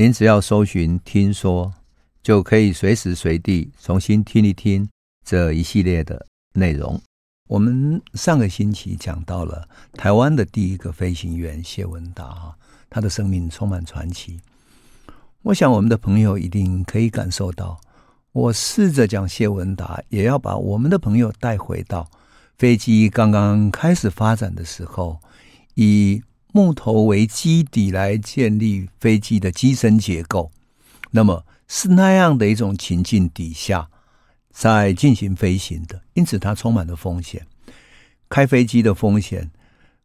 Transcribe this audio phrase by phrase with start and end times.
[0.00, 1.74] 您只要搜寻“听说”，
[2.22, 4.88] 就可以随时随地重新听一听
[5.26, 7.02] 这一系列的内容。
[7.48, 12.56] 我们上个星期讲到了台湾的第一个飞行员谢文达哈，
[12.88, 14.38] 他的生命充满传奇。
[15.42, 17.80] 我想我们的朋友一定可以感受到。
[18.30, 22.08] 我试着讲谢文达，也要把我们的朋友带回到
[22.56, 25.18] 飞机刚刚开始发展的时候，
[25.74, 30.50] 以木头为基底来建立飞机的机身结构。
[31.10, 33.88] 那么是那样的一种情境底下，
[34.50, 37.46] 在进行飞行的，因此它充满了风险。
[38.28, 39.50] 开飞机的风险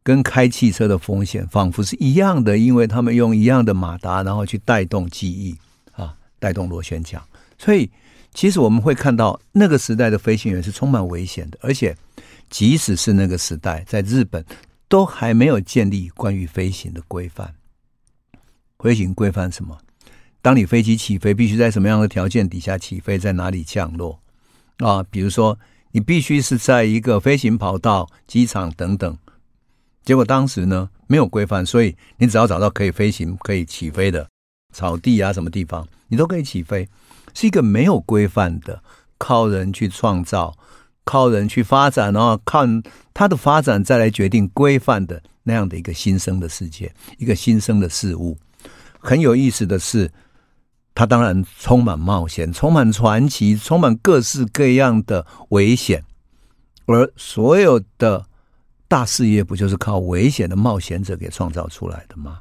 [0.01, 5.55] 跟开汽车的风险仿佛是一样的，因为他们用一样的马达，然后去带动机翼
[5.91, 7.21] 啊，带动螺旋桨，
[7.57, 7.89] 所以。
[8.35, 11.95] 其实我们会看到那个时代的飞行员是充满危险的，而且
[12.49, 14.43] 即使是那个时代，在日本
[14.87, 17.55] 都还没有建立关于飞行的规范。
[18.79, 19.79] 飞行规范什么？
[20.41, 24.19] 当你飞机起飞，必须在什么样的条件底下起飞，在哪里降落
[24.79, 25.01] 啊？
[25.03, 25.57] 比如说，
[25.91, 29.17] 你必须是在一个飞行跑道、机场等等。
[30.03, 34.27] 结果当时呢，没有规范，所以你只要找到可以飞行、可以起飞的
[34.73, 36.89] 草地啊，什么地方，你都可以起飞。
[37.33, 38.83] 是一个没有规范的，
[39.17, 40.57] 靠人去创造，
[41.03, 42.81] 靠人去发展，然后看
[43.13, 48.37] 它的发展再来决定规范的那样的一个新生的世界，一个新生的事物。
[48.99, 50.11] 很有意思的是，
[50.95, 56.03] 它当然充满冒险，充满传奇，充满各式各样的危险。
[56.85, 58.25] 而所有的
[58.87, 62.39] 大事业，不就是靠危险的冒险者给创造出来的吗？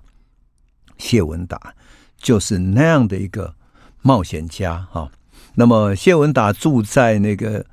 [0.98, 1.74] 谢文达
[2.16, 3.54] 就是那样的一个。
[4.04, 5.08] 冒险家哈，
[5.54, 7.64] 那么谢文达住在那个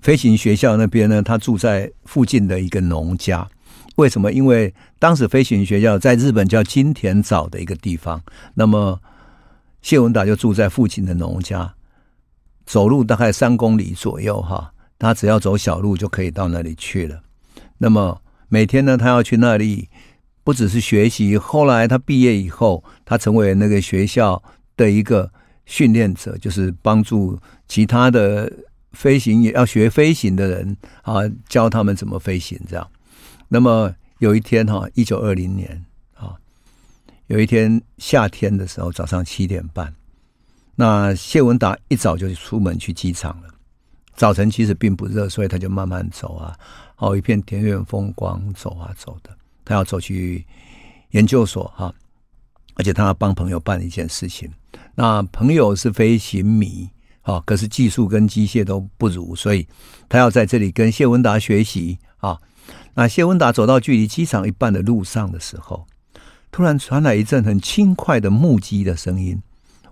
[0.00, 3.48] 飞行学校那边呢，他住在附近的一个农家。
[3.96, 4.32] 为什么？
[4.32, 8.22] 因为当时飞行学校在日本叫金田沼的一个地方，
[8.54, 8.98] 那么
[9.82, 11.74] 谢文达就住在附近的农家，
[12.64, 17.22] 走路大概三公里左右哈，他只要走小路就可以到那里去了。
[17.78, 19.88] 那么每天呢，他要去那里，
[20.42, 21.36] 不只是学习。
[21.36, 24.42] 后来他毕业以后，他成为那个学校
[24.76, 25.30] 的一个。
[25.66, 27.38] 训练者就是帮助
[27.68, 28.52] 其他的
[28.92, 32.90] 飞行也要学飞行的人啊，教他们怎么飞行这样。
[33.48, 35.84] 那么有一天哈，一九二零年
[36.14, 36.34] 啊，
[37.26, 39.94] 有一天夏天的时候，早上七点半，
[40.74, 43.48] 那谢文达一早就出门去机场了。
[44.16, 46.58] 早晨其实并不热，所以他就慢慢走啊，
[46.94, 49.30] 好一片田园风光，走啊走的。
[49.64, 50.44] 他要走去
[51.12, 51.94] 研究所哈，
[52.74, 54.50] 而且他要帮朋友办一件事情。
[54.94, 56.88] 那朋友是飞行迷
[57.22, 59.66] 啊，可是技术跟机械都不如，所以
[60.08, 62.38] 他要在这里跟谢文达学习啊。
[62.94, 65.86] 那谢文达走到距离机场一半的路上的时候，
[66.50, 69.40] 突然传来一阵很轻快的木屐的声音。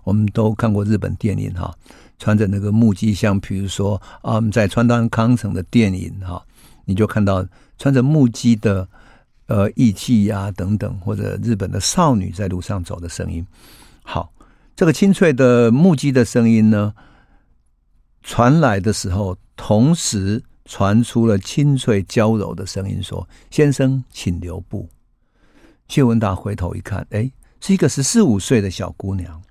[0.03, 1.73] 我们都看过日本电影哈，
[2.17, 6.43] 穿着那个木屐，像比如说啊，在川端康成的电影哈，
[6.85, 7.45] 你就看到
[7.77, 8.87] 穿着木屐的
[9.45, 13.45] 呃艺伎呀等等，或者日本的少女在路上走的声音。
[14.01, 14.31] 好。
[14.75, 16.93] 这个清脆的木屐的声音呢，
[18.21, 24.89] 传来的时候，同时传出了清脆娇柔的声音，说：“先生，请留步。”
[25.87, 29.41] 谢文达回头一看，哎，是一个十四五岁的小姑娘，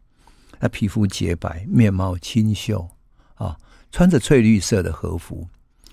[0.61, 2.89] 她皮肤洁白，面貌清秀，
[3.35, 3.57] 啊，
[3.91, 5.49] 穿着翠绿色的和服，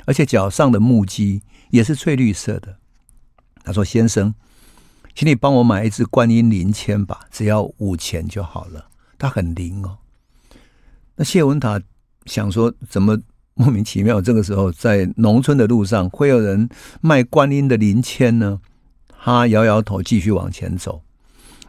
[0.05, 1.41] 而且脚上的木屐
[1.71, 2.77] 也是翠绿色的。
[3.63, 4.35] 她说：“先生，
[5.15, 9.97] 请你帮我买一支观音灵签吧，只要五钱就好了。”他很灵哦，
[11.15, 11.81] 那谢文达
[12.25, 13.17] 想说，怎么
[13.53, 16.67] 莫名其妙这个时候在农村的路上会有人
[17.01, 18.59] 卖观音的灵签呢？
[19.17, 21.01] 他摇摇头，继续往前走。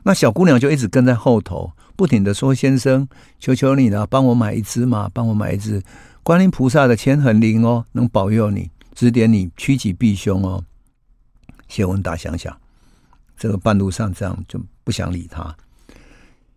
[0.02, 3.08] 那小姑娘就一直跟在后头，不停的说：“先生，
[3.40, 5.82] 求求你了，帮我买一支嘛，帮我买一支
[6.22, 10.62] 观音菩萨的签，很灵哦，能保佑你，指点你趋吉避凶哦。”
[11.66, 12.56] 谢文达想想，
[13.36, 15.56] 这个半路上这样就不想理他。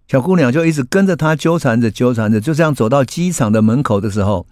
[0.09, 4.47] 小姑娘就一直跟着他纠缠着，纠缠着，就这样走到机场的门口的时候，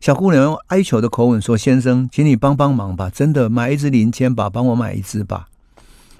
[0.00, 5.46] 小姑娘用哀求的口吻说：“先生，请你帮帮忙吧，真的买一支灵签吧，帮我买一支吧。”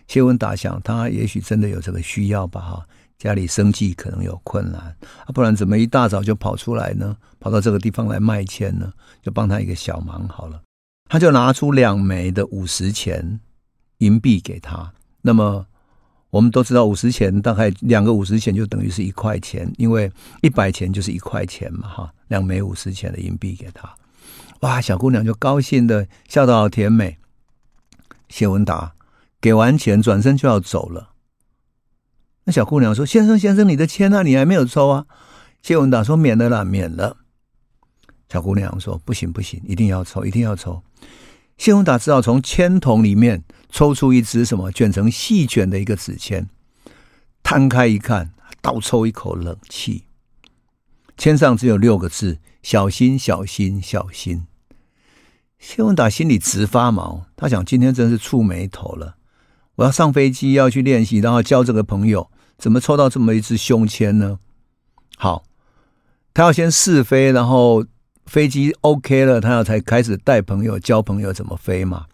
[0.06, 2.86] 谢文达想，他也许真的有这个需要吧，哈，
[3.16, 4.94] 家里生计可能有困难，
[5.32, 7.16] 不然怎么一大早就跑出来呢？
[7.40, 8.92] 跑到这个地方来卖钱呢？
[9.22, 10.60] 就帮他一个小忙好了。
[11.08, 13.40] 他就拿出两枚的五十钱
[13.98, 14.92] 银币给他。
[15.22, 15.64] 那么
[16.34, 20.10] 我们都知道，五十钱大概两个五十钱就等于是一块钱，因为
[20.42, 23.88] 一百钱就是一块钱嘛，哈，两枚五十钱的银币给他。
[24.58, 27.18] 哇，小姑娘就高兴的笑得好甜美。
[28.28, 28.94] 谢文达
[29.40, 31.10] 给完钱转身就要走了。
[32.42, 34.24] 那小姑娘说：“先生，先生，你的签呢？
[34.24, 35.06] 你还没有抽啊？”
[35.62, 37.18] 谢文达说：“免了啦，免了。”
[38.28, 40.82] 小姑娘说：“不行，不行，一定要抽，一定要抽。”
[41.56, 46.46] 谢文达只好从签筒里面抽出一支什么卷成细卷的一个纸签，
[47.42, 48.30] 摊开一看，
[48.62, 50.04] 倒抽一口冷气。
[51.16, 54.46] 签上只有六个字：“小心，小心，小心。”
[55.58, 59.16] 谢文达心里直发毛，他想：今天真是触霉头了。
[59.74, 64.38] 我要上飞机，要去练习，然后交这个朋友，怎么抽到这么一支胸签呢？
[65.16, 65.42] 好，
[66.32, 67.84] 他要先试飞，然后
[68.26, 72.06] 飞机 OK 了，他要才开始带朋友、交朋友怎么飞嘛。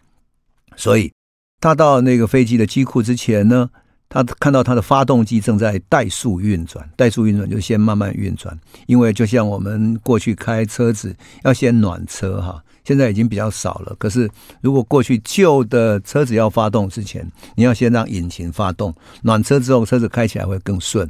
[0.75, 1.13] 所以
[1.61, 3.69] 他到那个飞机的机库之前呢，
[4.09, 12.61] 他看到他的发动机正在怠速运转，怠速运转就先慢慢运转，因为就像我们过去开车子要先暖车哈。
[12.83, 14.27] 现在已经比较少了，可是
[14.59, 17.23] 如果过去旧的车子要发动之前，
[17.55, 18.91] 你要先让引擎发动，
[19.21, 21.07] 暖车之后车子开起来会更顺。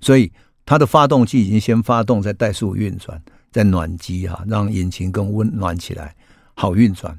[0.00, 0.32] 所以
[0.64, 3.20] 它的发动机已经先发动，在怠速运转，
[3.52, 6.14] 在暖机哈，让引擎更温暖起来，
[6.54, 7.14] 好运转。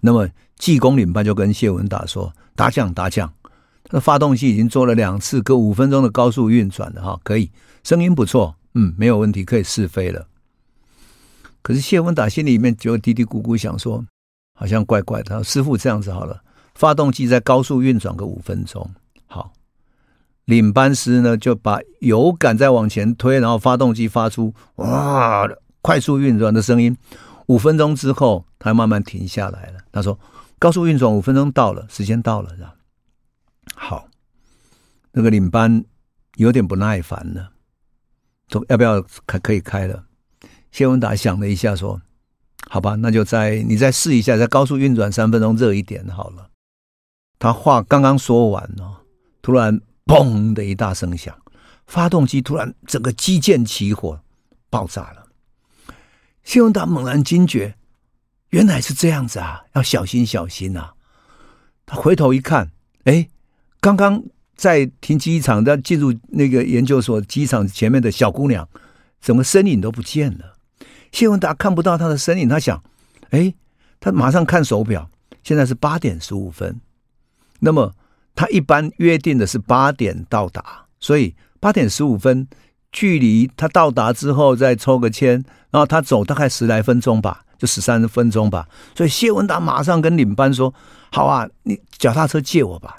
[0.00, 3.32] 那么技工领班就跟谢文达说：“达将达将，
[3.84, 7.50] 他的发动机已经做了两次，隔五分钟的高速运转了哈，可以，
[7.82, 10.26] 声音不错，嗯，没有问题，可以试飞了。”
[11.62, 14.04] 可是谢文达心里面就嘀嘀咕咕想说，
[14.54, 15.42] 好像怪怪的。
[15.44, 16.40] 师傅这样子好了，
[16.74, 18.88] 发动机在高速运转个五分钟，
[19.26, 19.52] 好，
[20.44, 25.46] 领班师呢就把油杆再往前推，然后发动机发出哇
[25.82, 26.96] 快速运转的声音。
[27.48, 29.80] 五分钟之后，它慢慢停下来了。
[29.90, 30.18] 他说
[30.58, 32.74] ：“高速运转五分钟到了，时间到了。”是吧？
[33.74, 34.08] 好，
[35.12, 35.84] 那个领班
[36.36, 37.52] 有点不耐烦了，
[38.48, 39.38] 说：“要不要开？
[39.38, 40.04] 可以开了。”
[40.70, 42.00] 谢文达想了一下，说
[42.68, 46.50] ：“好吧，那就再你再试一下，在高速运转三分钟，热一点好了。”
[47.40, 48.98] 他话刚刚说完呢，
[49.40, 51.34] 突然“砰”的一大声响，
[51.86, 54.20] 发动机突然整个机件起火，
[54.68, 55.17] 爆炸了。
[56.48, 57.74] 谢文达猛然惊觉，
[58.48, 60.94] 原来是这样子啊，要小心小心呐、啊！
[61.84, 62.70] 他回头一看，
[63.04, 63.28] 哎，
[63.80, 64.22] 刚刚
[64.56, 68.66] 在停机场，在进入那个研究所机场前面的小姑娘，
[69.20, 70.56] 怎么身影都不见了？
[71.12, 72.82] 谢文达看不到她的身影，他想：
[73.28, 73.52] 哎，
[74.00, 75.10] 他马上看手表，
[75.42, 76.80] 现在是八点十五分。
[77.60, 77.94] 那么
[78.34, 82.48] 他一般约定的是八点到达，所以八点十五分，
[82.92, 88.68] 距离他到达之后再抽个签，然后他走大概十来分钟吧，就十三分钟吧。
[88.96, 90.72] 所以谢文达马上跟领班说
[91.12, 92.96] ：“好啊，你脚踏车借我吧。”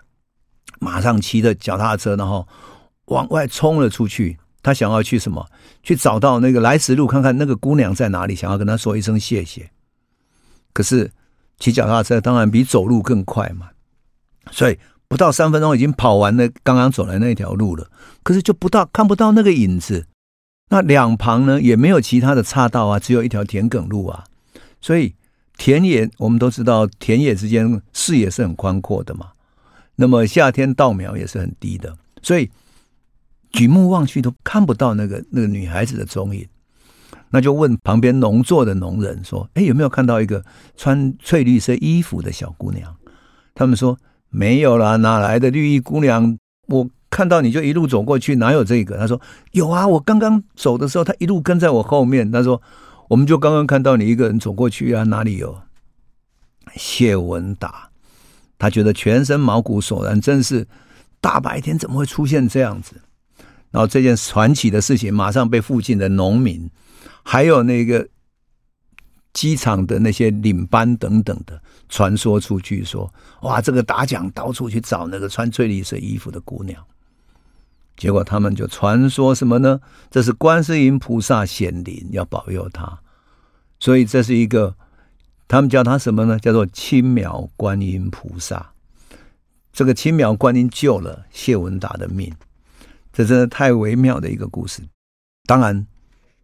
[0.79, 2.47] 马上骑着脚踏车，然后
[3.05, 4.37] 往外冲了出去。
[4.61, 5.45] 他想要去什么？
[5.81, 9.71] 去找到那个来时路，看看那个姑娘在哪里，想要跟她说一声谢谢。
[10.73, 11.09] 可是
[11.57, 13.69] 骑脚踏车当然比走路更快嘛，
[14.51, 14.77] 所以
[15.09, 17.89] 不到三分钟已经跑完了刚刚走来那条路了。
[18.23, 20.07] 可是就不到看不到那个影子，
[20.69, 24.23] 那两旁呢也没有其他的岔道啊，只有一条田埂路啊。
[24.79, 25.13] 所以
[25.57, 29.31] 田野我们都知道，田野之间视野是很宽阔的嘛。
[29.95, 32.49] 那么夏天稻苗也是很低的，所以。
[33.51, 36.47] 举目望去都看不到那个那个女孩子的踪影，
[37.31, 40.45] 那就问旁边农作的农人说：“哎，有没有看到一个
[40.77, 42.95] 穿翠绿色衣服的小姑娘？”
[43.55, 43.97] 他们说
[44.29, 46.37] ：“没有啦，哪来的绿衣姑娘？
[46.67, 49.19] 我看到你就一路走过去，哪有这个？”他说
[49.53, 52.61] ：“有啊，我刚刚走的时候，他一路跟在我后面。”他说
[53.09, 55.59] ：“我们就刚刚看到你一个人走过去啊，哪里有？”
[56.75, 57.89] 谢文达，
[58.59, 60.67] 他觉得全身毛骨悚然，真是
[61.19, 63.01] 大白天怎么会出现这样子？
[63.71, 66.69] 然后这件传奇的事情马上被附近的农民，
[67.23, 68.07] 还有那个
[69.33, 76.81] 机场的那些领班等等的传说出去，说：“哇，这个打奖到处去找那个穿翠绿色衣服的姑娘。”
[77.97, 79.81] 结果他们就传说什么呢？
[80.09, 82.99] 这是观世音菩萨显灵，要保佑他。
[83.79, 84.75] 所以这是一个，
[85.47, 86.39] 他们叫他什么呢？
[86.39, 88.71] 叫做青苗观音菩萨。
[89.73, 92.33] 这个青苗观音救了谢文达的命。
[93.11, 94.81] 这真的太微妙的一个故事，
[95.45, 95.85] 当然，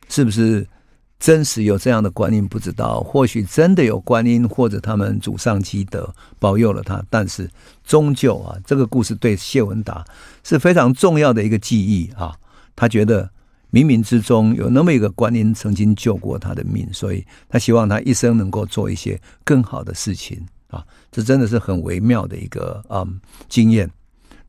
[0.09, 0.67] 是不是
[1.17, 7.49] 真实有这样的观音不知道，或许真的有观音或者他们祖上积德保佑了他，但是
[7.83, 10.05] 终究啊，这个故事对谢文达
[10.43, 12.35] 是非常重要的一个记忆啊。
[12.75, 13.29] 他觉得
[13.71, 20.85] 冥冥之中有那么一个观音曾经救过他的命，所以他希望他一生能够做一些更好的事情啊。
[21.11, 23.89] 这真的是很微妙的一个嗯经验。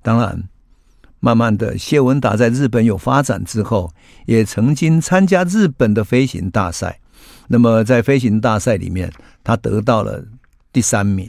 [0.03, 0.43] 当然。
[1.27, 3.93] 慢慢的，谢文达在日本有发展之后，
[4.27, 7.01] 也曾经参加日本的飞行大赛。
[7.49, 10.25] 那么在飞行大赛里面，他得到了
[10.73, 11.29] 第三名。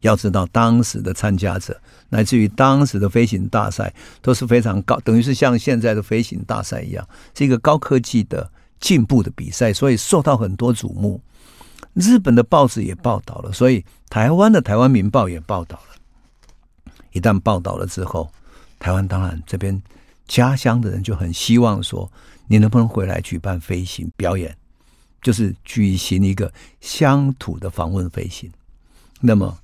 [0.00, 8.50] 要知道，当时的参加者，乃至于当时的飞行大赛都是非常高，等于是像现在的飞行大赛一样，是一个高科技的
[8.80, 11.18] 进步的比赛，所以受到很多瞩目。
[11.94, 16.92] 日本的报纸也报道了，所以台湾的《台湾民报》也报道了。
[17.12, 18.30] 一旦报道了之后，
[18.84, 19.82] 台湾当然这边
[20.28, 22.12] 家乡的人就很希望说，
[22.46, 24.54] 你能不能回来举办飞行表演，
[25.22, 28.52] 就是举行一个乡土的访问飞行。
[29.22, 29.56] 那么，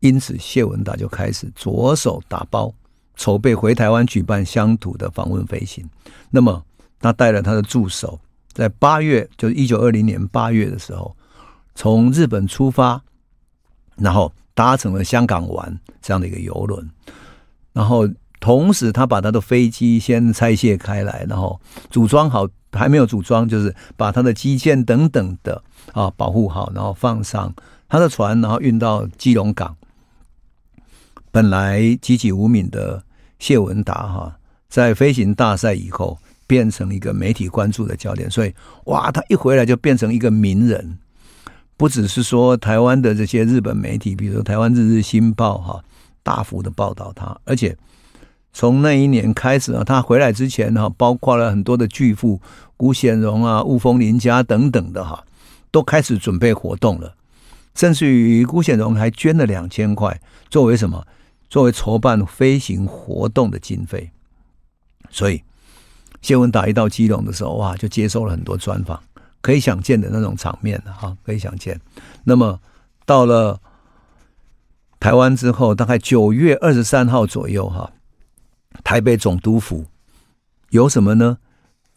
[0.00, 2.74] 因此谢文达就开始着手打包
[3.14, 5.88] 筹备回台湾举办乡土的访问飞行。
[6.28, 6.60] 那么，
[6.98, 8.18] 他带了他的助手，
[8.52, 11.16] 在八月，就是一九二零年八月的时候，
[11.76, 13.00] 从日本出发，
[13.94, 16.90] 然后搭乘了香港玩这样的一个游轮。
[17.78, 18.08] 然后，
[18.40, 27.54] 同时他把他的飞机先拆卸开来，然后组装好，还没有组装，就是把他的机件等等的啊保护好，然后放上
[27.88, 29.76] 他的船，然后运到基隆港。
[31.30, 33.00] 本来籍籍无名的
[33.38, 34.36] 谢文达哈，
[34.68, 36.18] 在飞行大赛以后
[36.48, 38.52] 变成一个媒体关注的焦点，所以
[38.86, 40.98] 哇，他一回来就变成一个名人，
[41.76, 45.80] 不只是说台湾的这些日本媒体，比如说台湾日日新报哈。
[46.22, 47.76] 大幅的报道他，而且
[48.52, 52.40] 从那一年开始啊，他回来之前哈，包括了很多的巨富
[52.76, 55.24] 辜显荣啊、雾峰林家等等的哈，
[55.70, 57.14] 都开始准备活动了。
[57.74, 60.20] 甚至于辜显荣还捐了两千块，
[60.50, 61.06] 作为什么？
[61.48, 64.10] 作为筹办飞行活动的经费。
[65.10, 65.42] 所以
[66.20, 69.00] 谢文达一到基隆的时候，哇，就接受了很多专访，
[69.40, 71.80] 可以想见的那种场面哈，可以想见。
[72.24, 72.58] 那么
[73.06, 73.60] 到了。
[75.00, 77.92] 台湾之后，大概九月二十三号左右，哈，
[78.82, 79.86] 台北总督府
[80.70, 81.38] 有什么呢？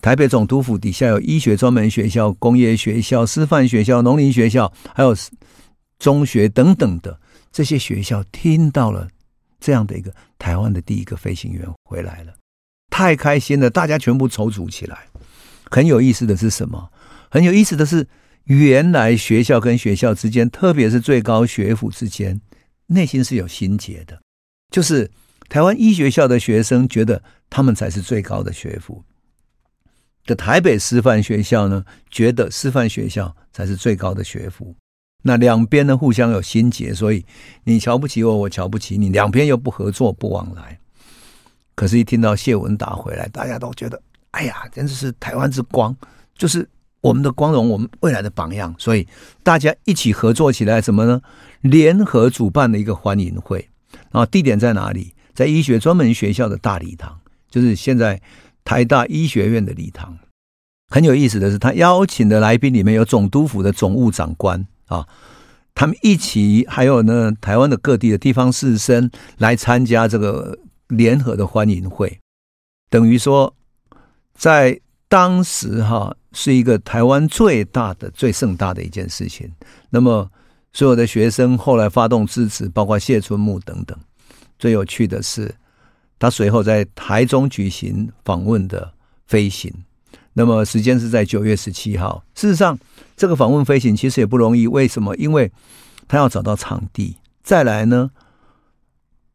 [0.01, 5.15] 台北总督府底下有医学专门学校、工业学校、师范学校、农林学校，还有
[5.99, 7.19] 中学等等的
[7.51, 9.07] 这些学校，听到了
[9.59, 12.33] 这样的一个台湾的第一个飞行员回来了，
[12.89, 14.97] 太开心了，大家全部踌躇起来。
[15.69, 16.89] 很有意思的是什么？
[17.29, 18.07] 很有意思的是，
[18.45, 22.41] 原来学校跟学校之间，特别是最高学府之间。
[22.93, 24.19] 内心是有心结的，
[24.69, 25.09] 就是
[25.47, 29.01] 台湾医学校的学生觉得他们才是最高的学府，
[30.25, 34.75] 的台北师范学校呢，觉得师范学校才是最高的学府。
[35.23, 37.25] 那两边呢，互相有心结，所以
[37.63, 40.77] 你瞧不起我，我瞧不起你，两边又不合作不往来。
[41.75, 45.95] 可是，一听到谢文达回来，大家都觉得，哎呀，真的是台湾之光，
[46.35, 46.67] 就是。
[47.01, 49.07] 我们的光荣，我们未来的榜样，所以
[49.43, 51.21] 大家一起合作起来，什么呢？
[51.61, 53.69] 联合主办的一个欢迎会，
[54.11, 55.13] 然后地点在哪里？
[55.33, 58.21] 在医学专门学校的大礼堂，就是现在
[58.63, 60.17] 台大医学院的礼堂。
[60.89, 65.07] 很有意思的是，他邀请的来宾里面有总督府的总务长官啊，
[65.73, 72.19] 他们一起，还有呢，台湾的各地的地方士绅来参加这个联合的欢迎会，
[72.89, 73.55] 等于说
[74.35, 74.79] 在。
[75.11, 79.51] 当时哈是一个台湾最大的、最盛大的一件事情。
[79.89, 80.29] 那么
[80.71, 83.97] 所有的学生后来发动支持，包括谢春木等等。
[84.57, 85.53] 最有趣的是，
[86.17, 88.93] 他随后在台中举行访问的
[89.27, 89.73] 飞行。
[90.33, 92.23] 那么时间是在九月十七号。
[92.35, 92.79] 事实上，
[93.17, 94.67] 这个访问飞行其实也不容易。
[94.67, 95.13] 为什么？
[95.17, 95.51] 因为
[96.07, 97.17] 他要找到场地。
[97.43, 98.11] 再来呢，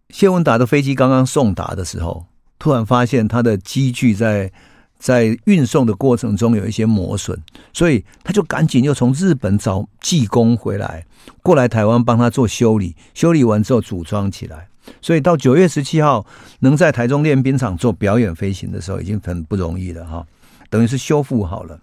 [0.09, 2.27] 谢文达的飞机刚刚送达的时候，
[2.59, 4.51] 突然发现他的机具在。
[4.99, 7.39] 在运送的过程中有一些磨损，
[7.73, 11.07] 所以他就赶紧又从日本找技工回来，
[11.43, 12.97] 过来台湾帮他做修理。
[13.15, 14.69] 修理完之后组装起来，
[15.01, 16.27] 所以到九月十七号
[16.61, 20.27] 能在台中练兵场做表演飞行的时候，已经很不容易了哈。
[20.71, 21.81] 等于是修复好了。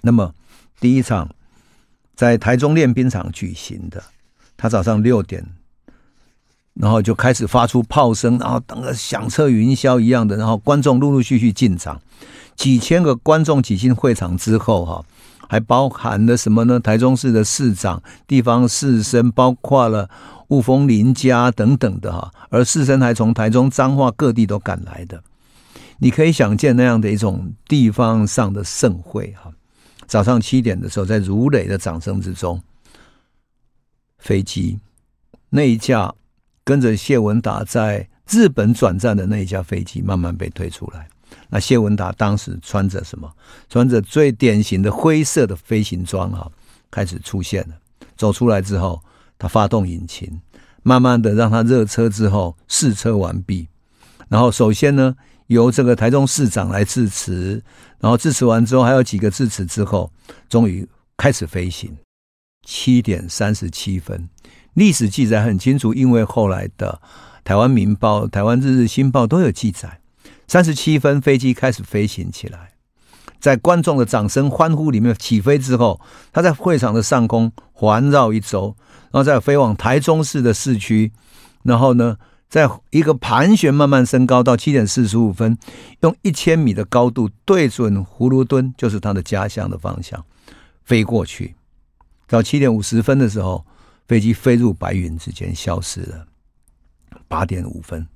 [0.00, 0.34] 那么
[0.80, 1.30] 第一场
[2.16, 4.02] 在台中练兵场举行的，
[4.56, 5.46] 他早上六点。
[6.74, 12.00] 然后就开始发出炮声，然后等个响彻云霄一样的，然后观众陆陆续续进场，
[12.56, 15.04] 几千个观众挤进会场之后，哈，
[15.48, 16.80] 还包含了什么呢？
[16.80, 20.08] 台中市的市长、地方士绅，包括了
[20.48, 25.22] 雾峰林家等等的哈，而士绅还从台中彰化各地都赶来的。
[25.98, 29.52] 你可以想见那样的一种地方上的盛会哈。
[30.06, 32.60] 早上七点的时候，在如雷的掌声之中，
[34.18, 34.78] 飞机
[35.48, 36.12] 那一架
[36.64, 41.08] 跟着谢文达在日本转战的那一架飞机慢慢被推出来。
[41.48, 43.30] 那谢文达当时穿着什么？
[43.68, 46.50] 穿着最典型的灰色的飞行装哈，
[46.90, 47.74] 开始出现了。
[48.16, 49.02] 走出来之后，
[49.38, 50.40] 他发动引擎，
[50.82, 53.68] 慢慢的让他热车之后试车完毕。
[54.28, 55.14] 然后首先呢，
[55.48, 57.62] 由这个台中市长来致辞，
[57.98, 60.10] 然后致辞完之后还有几个致辞之后，
[60.48, 61.94] 终于开始飞行。
[62.66, 64.28] 七点三十七分，
[64.74, 67.00] 历史记载很清楚，因为后来的
[67.44, 70.00] 台湾民报、台湾日日新报都有记载。
[70.48, 72.72] 三十七分，飞机开始飞行起来，
[73.40, 76.00] 在观众的掌声欢呼里面起飞之后，
[76.32, 78.76] 它在会场的上空环绕一周，
[79.10, 81.12] 然后再飞往台中市的市区，
[81.62, 82.18] 然后呢，
[82.50, 85.56] 在一个盘旋，慢慢升高到七点四十五分，
[86.00, 90.22] 用一千米的高度对准葫芦墩，就是他的家乡的方向
[90.84, 91.54] 飞过去。
[92.28, 93.64] 到七点五十分的时候，
[94.12, 96.26] 飞机飞入白云之间消失了。
[97.28, 98.06] 八点五分，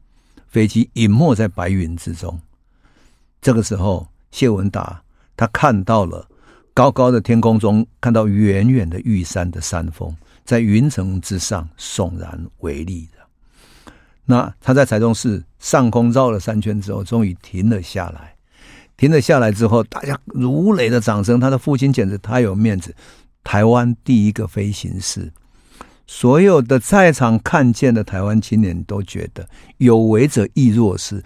[0.46, 2.38] 飞机隐没在白云之中。
[3.40, 5.02] 这个时候，谢文达
[5.38, 6.28] 他看到了
[6.74, 13.08] 高高的天空中，看到远远的玉山的山峰在云层之上耸然微立。
[14.26, 18.36] 那他在台中市上空绕了三圈之后，终于停了下来。
[18.98, 21.40] 停了下来之后，大家如雷的掌声。
[21.40, 22.94] 他的父亲简直太有面子，
[23.42, 25.32] 台湾第一个飞行士。
[26.06, 29.48] 所有的在场看见的台湾青年都觉得
[29.78, 31.22] 有为者亦若是。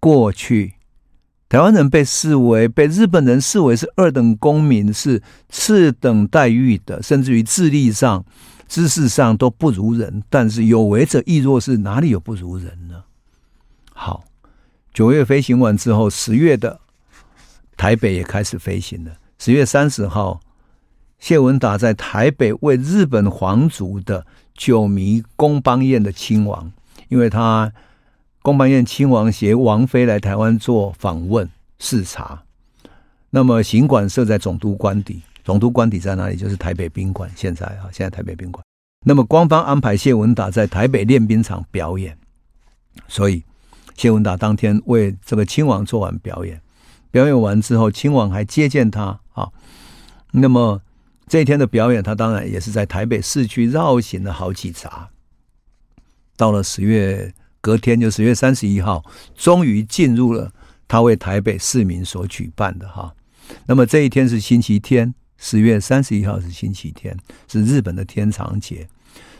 [0.00, 0.74] 过去
[1.48, 8.24] 台湾人被视为被日本人视为是二等公民，是次等待遇的，甚至于智力上。
[8.66, 13.04] 知识上都不如人，但是有为者亦若是，哪里有不如人呢？
[13.92, 14.24] 好，
[14.92, 16.80] 九月飞行完之后，十月的
[17.76, 19.12] 台北也开始飞行了。
[19.38, 20.40] 十月三十号，
[21.18, 26.70] 谢文达在台北为日本皇族的九迷宫邦彦的亲王，
[27.08, 27.72] 因为他
[28.42, 32.42] 宫邦彦亲王携王妃来台湾做访问视察，
[33.30, 35.22] 那么行馆设在总督官邸。
[35.42, 36.36] 总督官邸在哪里？
[36.36, 37.30] 就是台北宾馆。
[37.36, 38.64] 现在啊，现在台北宾馆。
[39.04, 42.16] 那么官方安排谢文达在台北练兵场表演，
[43.08, 43.42] 所以
[43.94, 46.60] 谢文达当天为这个亲王做完表演。
[47.10, 49.50] 表演完之后，亲王还接见他啊。
[50.32, 50.80] 那么
[51.26, 54.88] 这一天的表演，他当然也是在台北市区绕行了好几匝。
[56.36, 60.52] 到了十月隔天，就十月三十一号，终于进入了
[60.86, 63.14] 他为台北市民所举办的哈。
[63.66, 65.14] 那么这一天是星期天。
[65.36, 67.14] 十月三十一号是星期天，
[67.48, 68.88] 是日本的天长节，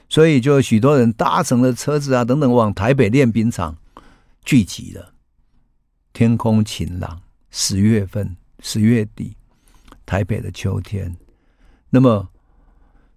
[0.09, 3.79] 所以就许多人搭乘了车子啊等等往台北练兵场
[4.44, 5.14] 聚集了。
[6.12, 9.35] 天空晴朗，十月份十月底，
[10.05, 11.16] 台北的秋天。
[11.95, 12.29] 那么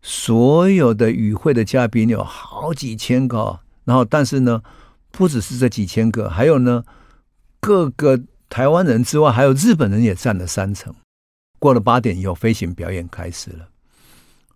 [0.03, 4.61] 所有的与会的嘉宾有好几千个，然后但是呢，
[5.09, 6.83] 不只是这几千个，还有呢，
[7.59, 10.93] 各个台湾人之外，还有日本人也占了三成。
[11.57, 13.67] 过了八点以后，飞行表演开始了，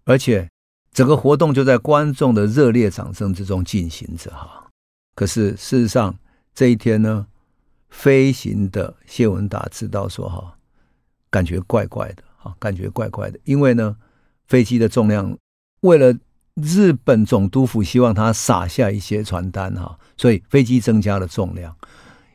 [0.03, 0.47] 而且
[0.93, 4.67] 整个活动就在观众的热烈掌声之中进行着哈。
[5.15, 6.15] 可是事实上
[6.53, 7.25] 这一天呢，
[7.89, 10.55] 飞行的谢文达知道说哈，
[11.31, 13.97] 感觉怪怪的哈，感觉怪怪的，因为呢，
[14.51, 15.37] 飞机的重量
[15.79, 16.13] 为了
[16.55, 21.73] 日本总督府希望他撒下一些传单哈，所以飞机增加了重量。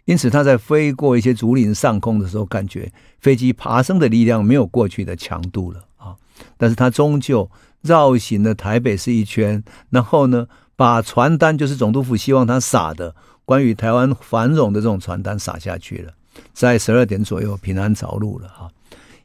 [0.06, 6.16] 因此，他在飞过一些竹林上空的时候，感觉飞机爬升的力量没有过去的强度了啊。
[6.56, 7.50] 但是，他终究
[7.82, 16.14] 绕行了台北市一圈，然后呢，把传单，就是总督府希望他撒的关于台湾繁荣的这种传单撒下去了。
[16.54, 18.70] 在十二点左右平安着陆了哈。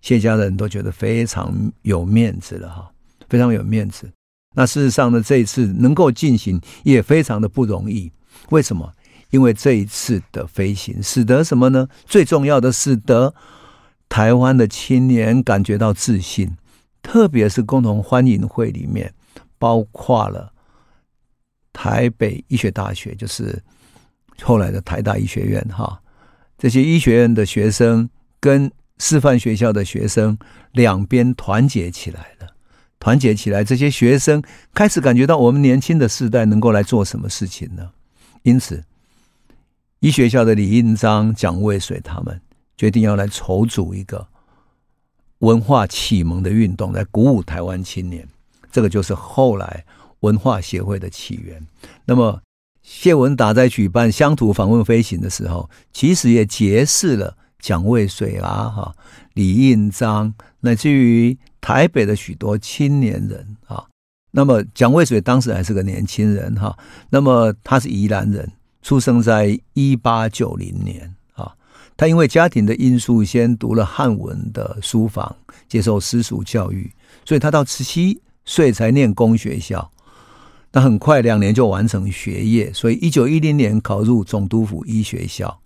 [0.01, 2.91] 谢家人都觉得非常有面子了哈，
[3.29, 4.11] 非常有面子。
[4.53, 8.11] 那事实上呢，这一次能够进行也非常的不容易。
[8.49, 8.91] 为什么？
[9.29, 11.87] 因为这一次的飞行，使得什么呢？
[12.05, 13.33] 最重要的，使得
[14.09, 16.57] 台湾的青年感觉到自信，
[17.01, 19.13] 特别是共同欢迎会里面，
[19.57, 20.51] 包括了
[21.71, 23.57] 台北医学大学，就是
[24.41, 26.01] 后来的台大医学院，哈，
[26.57, 28.09] 这些医学院的学生
[28.41, 28.69] 跟
[29.01, 30.37] 师范学校的学生
[30.73, 32.47] 两边团结起来了，
[32.99, 34.43] 团结起来，这些学生
[34.75, 37.89] 开始感觉到我们年轻的世代能够来做什么事情呢？
[38.43, 38.83] 因此。
[40.01, 42.41] 医学校的李应章、蒋渭水他们
[42.75, 44.27] 决定要来筹组一个
[45.39, 48.27] 文化启蒙的运动，来鼓舞台湾青年。
[48.71, 49.85] 这个就是后来
[50.21, 51.63] 文化协会的起源。
[52.05, 52.41] 那么，
[52.81, 58.95] 谢文达在举办乡土访问飞行的时候，其实也揭示了蒋渭水啊、哈
[59.35, 63.85] 李应章，乃至于台北的许多青年人啊。
[64.31, 66.77] 那么蒋渭水当时还是个年轻人哈，
[67.09, 71.53] 那么他是宜兰人，出生在一八九零年啊。
[71.95, 75.35] 他因为家庭的因素，先读了汉文的书房，
[75.67, 76.91] 接受私塾教育，
[77.25, 79.91] 所以他到十七岁才念公学校。
[80.71, 85.59] 那很快两年就完成学业，所以一九一零年考入总督府医学校。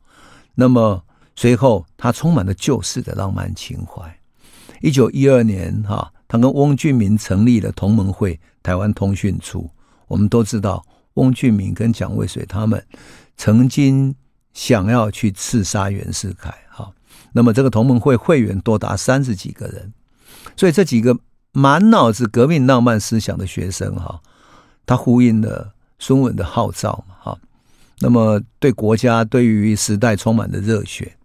[0.56, 1.04] 那么
[1.36, 4.20] 随后他充满了旧式的浪漫情怀。
[4.82, 8.40] 一九一二年哈，他跟翁俊明成立了同盟会。
[8.64, 9.70] 台湾通讯处，
[10.08, 12.84] 我们都知道，翁俊明跟蒋渭水他们
[13.38, 14.16] 曾经
[14.56, 16.92] 想要去刺杀袁世凯，哈，
[17.32, 19.94] 那么这个同盟会会员多达三十几个人，
[20.58, 21.16] 所以这几个
[21.52, 24.20] 满脑子革命浪漫思想的学生，哈，
[24.84, 27.38] 他呼应了孙文的号召，哈，
[28.00, 31.16] 那么对国家、对于时代充满了热血。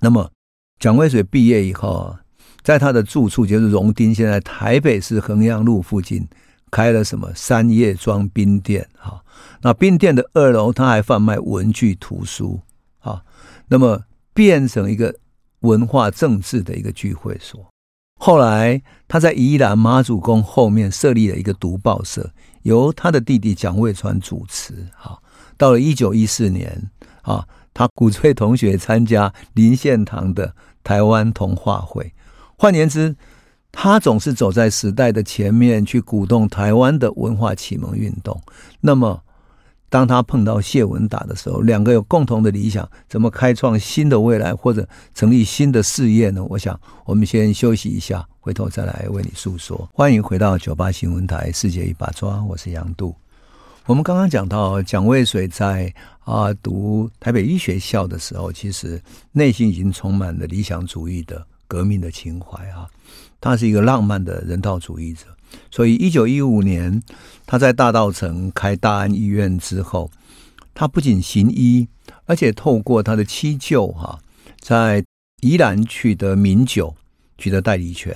[0.00, 0.30] 那么
[0.78, 2.16] 蒋渭水毕业以后，
[2.62, 6.28] 在他的住处就是荣町，现在台北市衡阳路附近。
[6.70, 9.24] 开了什么三叶庄冰店哈，
[9.62, 12.60] 那冰店的二楼他还贩卖文具图书
[12.98, 13.24] 啊，
[13.68, 14.02] 那么
[14.34, 15.14] 变成一个
[15.60, 17.66] 文化政治的一个聚会所。
[18.20, 22.30] 后来他在宜兰妈祖宫后面设立了一个读报社，
[22.64, 24.74] 由他的弟弟蒋渭川主持。
[24.94, 25.18] 哈，
[25.56, 26.90] 到了一九一四年
[27.22, 32.12] 啊，他鼓吹同学参加林献堂的台湾同话会，
[32.56, 33.14] 换言之。
[33.70, 38.42] 他总是走在时代的前面，去鼓动台湾的文化启蒙运动。
[38.80, 39.22] 那么，
[39.88, 46.42] 当他碰到谢文达的时候，两个有共同的理想，怎么开创新的未来，或者成立新的事业呢？
[46.48, 49.88] 我想，我们先休息一下，回头再来为你诉说。
[49.92, 53.14] 欢迎回到九八新闻台《世界一把抓》，我是杨度。
[53.86, 55.94] 我们刚刚讲到蒋渭水在
[56.28, 62.86] 啊读台北医学校的时候，其实内心已经充满了理想主义的革命的情怀啊。
[63.40, 65.24] 他是一个浪漫的人道主义者，
[65.70, 67.02] 所以一九一五年
[67.46, 70.10] 他在大稻城开大安医院之后，
[70.74, 71.88] 他不仅行医，
[72.26, 74.18] 而且透过他的七舅哈，
[74.60, 75.02] 在
[75.40, 76.94] 宜兰取得名酒，
[77.38, 78.14] 取得代理权，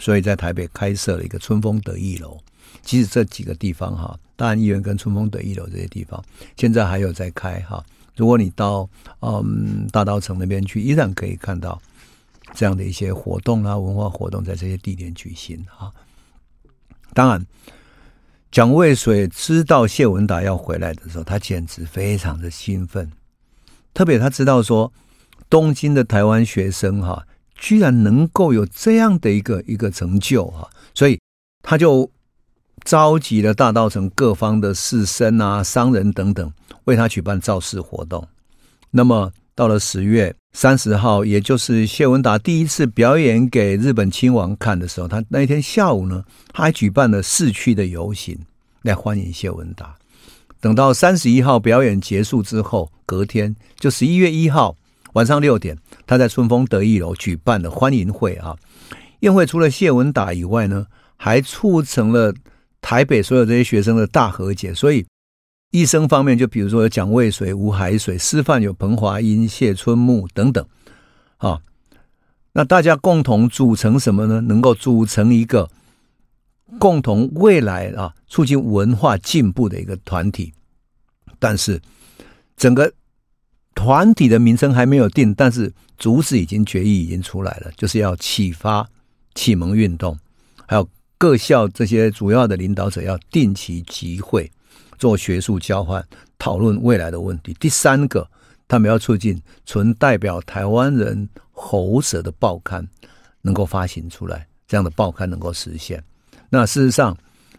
[0.00, 2.40] 所以在台北开设了一个春风得意楼。
[2.84, 6.22] 其实这几个地方哈，大安医院跟春风得意楼这些地方，
[6.56, 7.84] 现在还有在开哈。
[8.16, 8.88] 如果你到
[9.20, 11.80] 嗯大稻城那边去，依然可以看到。
[12.52, 15.90] 这样的一些活动啊，文化活动在这些地点举行啊。
[17.12, 17.44] 当然，
[18.52, 23.10] 蒋渭水知道谢文达要回来的时候，他简直非常的兴奋。
[23.92, 24.92] 特别他知道说，
[25.50, 31.18] 东京的台湾学生哈、居然能够有这样的一个一个成就哈、啊，所以
[31.62, 32.08] 他就
[32.84, 36.52] 召集了大稻埕各方的士绅啊、商人等等，
[36.84, 38.26] 为他举办造势活动。
[38.90, 40.34] 那么到了十月。
[40.56, 48.38] 三十号，也就是谢文达第一次表演给日本亲王看的时候，他那一天下午呢，他还举办了市区的游行
[48.82, 49.96] 来欢迎谢文达。
[50.60, 54.76] 等到三十一号表演结束之后，隔天就十一月一号
[55.14, 58.54] 晚上六点，他在春风得意楼举办了欢迎会啊。
[59.22, 62.32] 宴会除了谢文达以外呢，还促成了
[62.84, 65.06] 台北所有这些学生的大和解，所以。
[65.70, 70.64] 医生方面，就比如说有蒋渭水、吴海水；师范有彭华英、谢春木等等，
[71.38, 71.60] 啊，
[72.52, 74.40] 那大家共同组成什么呢？
[74.42, 75.68] 能够组成一个
[76.78, 80.52] 共同未来啊，促进文化进步的一个团体。
[81.40, 81.82] 但是，
[82.56, 82.92] 整个
[83.74, 88.88] 团体的名称还没有定，但是主旨已经决议已经出来了，就是要启发
[89.34, 90.16] 启蒙运动，
[90.68, 90.88] 还有
[91.24, 94.50] 各校这些主要的领导者要定期集会。
[94.98, 96.06] 做学术交换，
[96.38, 97.56] 讨论未来的问题。
[97.58, 98.28] 第三个，
[98.68, 102.86] 他们要促进纯代表台湾人喉舌的报刊
[103.40, 106.04] 能够发行出来，这样的报刊能够实现。
[106.50, 107.16] 那事实上，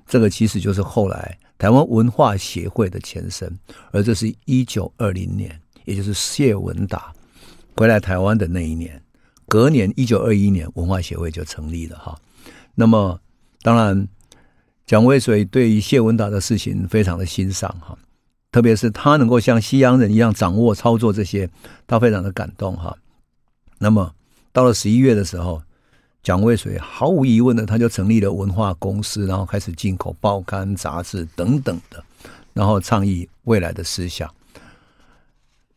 [0.08, 3.52] 这个其实就是后来台湾文化协会的前身。
[3.92, 7.12] 而这是一九二零年，也就是谢文达
[7.76, 9.02] 回来台湾的那一年。
[9.48, 12.16] 隔年一九二一年，文化协会就成立了哈。
[12.76, 13.20] 那么，
[13.66, 14.08] 当然。
[14.88, 17.98] 蒋渭水对于谢文达的事情非常的欣赏哈，
[18.52, 21.50] 特别是他能够像西洋人一样掌握操作这些，
[21.88, 22.96] 他非常的感动哈。
[23.80, 24.14] 那么
[24.54, 25.60] 到了十一月的时候，
[26.22, 32.04] 蒋渭水毫无疑问的他就成立了文化公司，然后开始进口报刊杂志等等的，
[32.54, 34.32] 然后倡议未来的思想。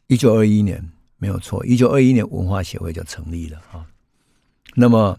[0.08, 3.82] 一九二一年没有错，一九二一年文化协会就成立了哈。
[4.74, 5.18] 那么。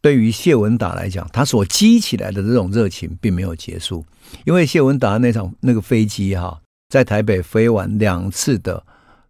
[0.00, 4.04] 对于谢文达来讲，他所激起来的这种热情并没有结束，
[4.46, 8.82] 因为谢文达那场那个飞机哈，在台北飞完两次的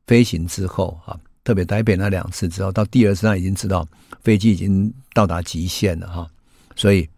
[0.06, 3.88] 飞行之后哈，特别台北那两次之后，到第二次他已经知道
[4.22, 6.28] 飞机已经到达极限了哈，
[6.76, 7.08] 所以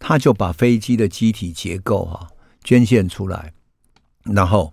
[0.00, 2.28] 他就把飞机的机体结构哈
[2.64, 3.52] 捐献出来，
[4.24, 4.72] 然后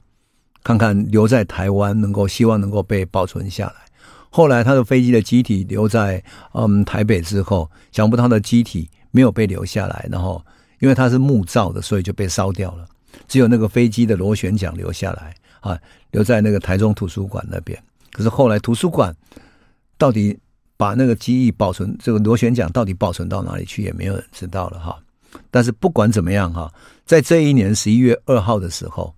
[0.63, 3.88] 看看留在台湾能够希望能够被保存下来。
[4.29, 10.43] 后来他的飞机的机体留在嗯台北之后，想不到他的机体没有被留下来，然后
[10.79, 12.87] 因为它是木造的，所以就被烧掉了。
[13.27, 15.77] 只有那个飞机的螺旋桨留下来啊，
[16.11, 17.77] 留在那个台中图书馆那边。
[18.11, 19.15] 可是后来图书馆
[19.97, 20.37] 到底
[20.77, 24.97] 把那个机翼保存，这个螺旋桨到底保存到哪里去，也没有人知道了哈。
[25.49, 26.71] 但是不管怎么样哈，
[27.03, 29.13] 在这一年十一月二号的时候。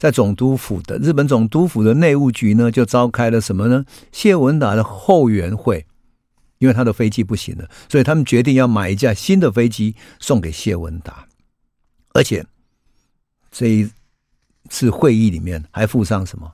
[0.00, 3.84] 在总督府的日本总督府的内务局呢，就召开了什么呢？
[4.10, 5.84] 谢文达的后援会，
[6.56, 11.28] 因为他的飞机不行了，所以他们决定要买一架新的飞机送给谢文达，
[12.14, 12.46] 而且
[13.50, 13.90] 这一
[14.70, 16.50] 次会议里面还附上什么？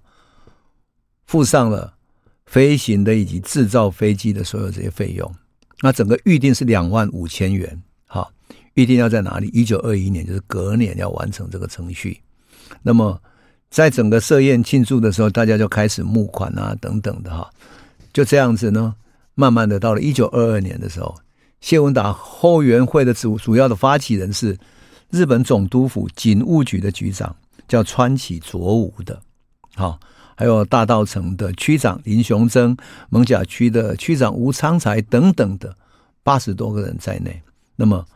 [1.25, 1.95] 附上了
[2.47, 5.33] 飞行的以及制造飞机的所有这些费用。
[5.83, 8.33] 那整个预定是两万五千元，好，
[8.75, 9.47] 预定要在哪里？
[9.53, 12.21] 一九二一年，就是隔年要完成这个程序。
[12.83, 13.23] 那么。
[13.69, 17.51] 在整个设宴庆祝的时候，大家就开始募款啊，等等的哈，
[18.13, 18.95] 就这样子呢，
[19.35, 21.15] 慢慢的到了一九二二年的时候，
[21.61, 24.57] 谢文达后援会的主主要的发起人是
[25.11, 27.35] 日本总督府警务局的局长，
[27.69, 29.21] 叫川崎卓武的，
[29.75, 29.99] 好，
[30.37, 32.75] 还有大道城的区长林雄征，
[33.11, 35.77] 艋舺区的区长吴昌才等等的
[36.23, 37.43] 八十多个人在内，
[37.75, 38.07] 那么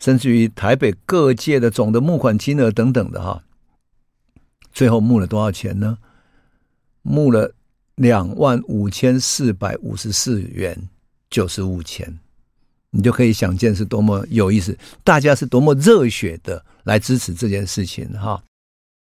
[0.00, 3.40] 甚至于台北各界的总的募款金额等等的哈。
[4.72, 5.98] 最后募了多少钱呢？
[7.02, 7.52] 募了
[7.94, 10.76] 两万五千四百五十四元
[11.30, 12.18] 九十五钱，
[12.90, 18.42] 你就可以想见是多么有意思，大家是多么热血的来支持这件事情哈。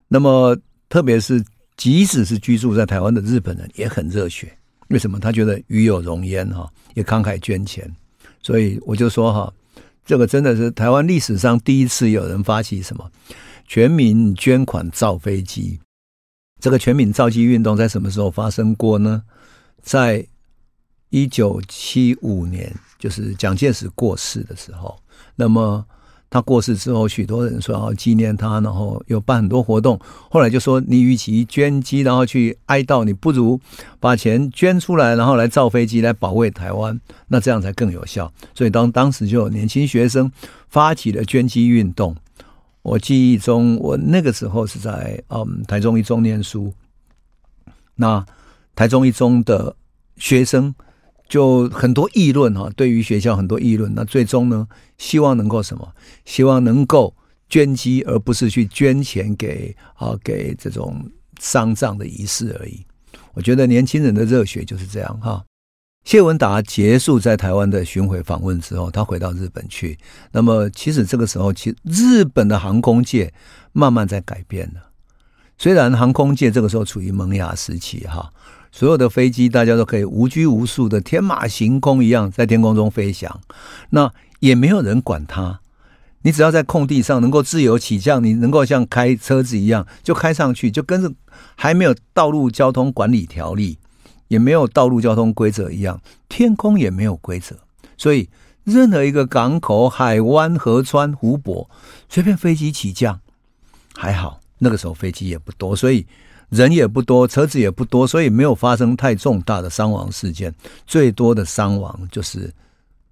[0.07, 1.43] 那么，特别是
[1.75, 5.19] 即使是居住在台湾的日本人也很热血，为什么？
[5.19, 7.93] 他觉得与有荣焉哈，也慷慨捐钱。
[8.41, 9.53] 所以我就说哈，
[10.05, 13.11] 这个真的是台湾历史上第一次有人发起什么。
[13.67, 15.77] 全民捐款造飞机，
[16.59, 19.21] 这个全民造机运动在什么时候发生过呢？
[19.81, 20.25] 在
[21.09, 24.97] 一九七五年，就是蒋介石过世的时候。
[25.35, 25.85] 那么
[26.29, 29.99] 他过世之后，许多人说要纪念他，然后又办很多活动。
[30.29, 33.59] 后来就说，你与其捐机，然后去哀悼，你不如
[33.99, 38.31] 把钱捐出来，然后来造飞机来保卫台湾，那这样才更有效。
[38.53, 40.31] 所以当当时就有年轻学生
[40.69, 42.15] 发起了捐机运动。
[42.87, 46.73] 我记忆中，我那个时候是在嗯台中一中念书，
[47.95, 48.25] 那
[48.75, 49.75] 台中一中的
[50.15, 50.73] 学生
[51.27, 53.93] 就很多议论哈，对于学校很多议论。
[53.93, 54.65] 那最终呢，
[54.97, 55.93] 希望能够什么？
[56.23, 57.13] 希望能够
[57.49, 62.85] 捐机，而不是去捐钱给啊给这种丧葬的仪式而已。
[63.33, 65.43] 我觉得年轻人的热血就是这样哈。
[66.07, 69.99] 谢文达结束在台湾的巡回访问之后，他回到日本去。
[70.31, 73.33] 那么，其实这个时候，其日本的航空界
[73.73, 74.91] 慢慢在改变了。
[75.57, 78.31] 虽然航空界这个时候处于萌芽时期，哈，
[78.71, 83.41] 所有的飞机大家都可以无拘无束的天马行空一样在天空中飞翔，
[83.89, 85.59] 那也没有人管它。
[86.21, 91.11] 你只要在空地上能够自由起降，你能够像开车子一样就开上去，就跟着
[91.57, 93.77] 还没有道路交通管理条例。
[94.27, 97.55] 也没有道路交通规则一样，天空也没有规则，
[97.97, 98.29] 所以
[98.63, 101.69] 任何一个港口、海湾、河川、湖泊，
[102.09, 103.19] 随便飞机起降，
[103.95, 106.05] 还好那个时候飞机也不多，所以
[106.49, 110.53] 人也不多，车子也不多，所以没有发生太重大的伤亡事件。
[110.85, 112.53] 最多的伤亡就是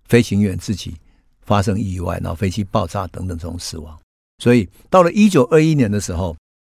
[0.08, 0.96] 飞行员自己
[1.44, 3.98] 发生意外，然后飞机爆炸等等这种死亡。
[4.44, 6.36] 所以到了一九二一年的时候，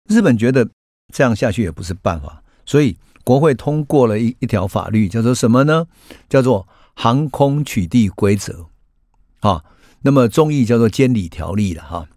[0.08, 0.70] 日本觉得
[1.12, 2.96] 这样下去也不是办法，所以。
[3.28, 5.86] 国会通过了一一条法律，叫做什么呢？
[6.30, 8.68] 叫做航空取缔规则，
[9.42, 9.66] 啊，
[10.04, 12.08] 那么中译叫做监理条例了哈，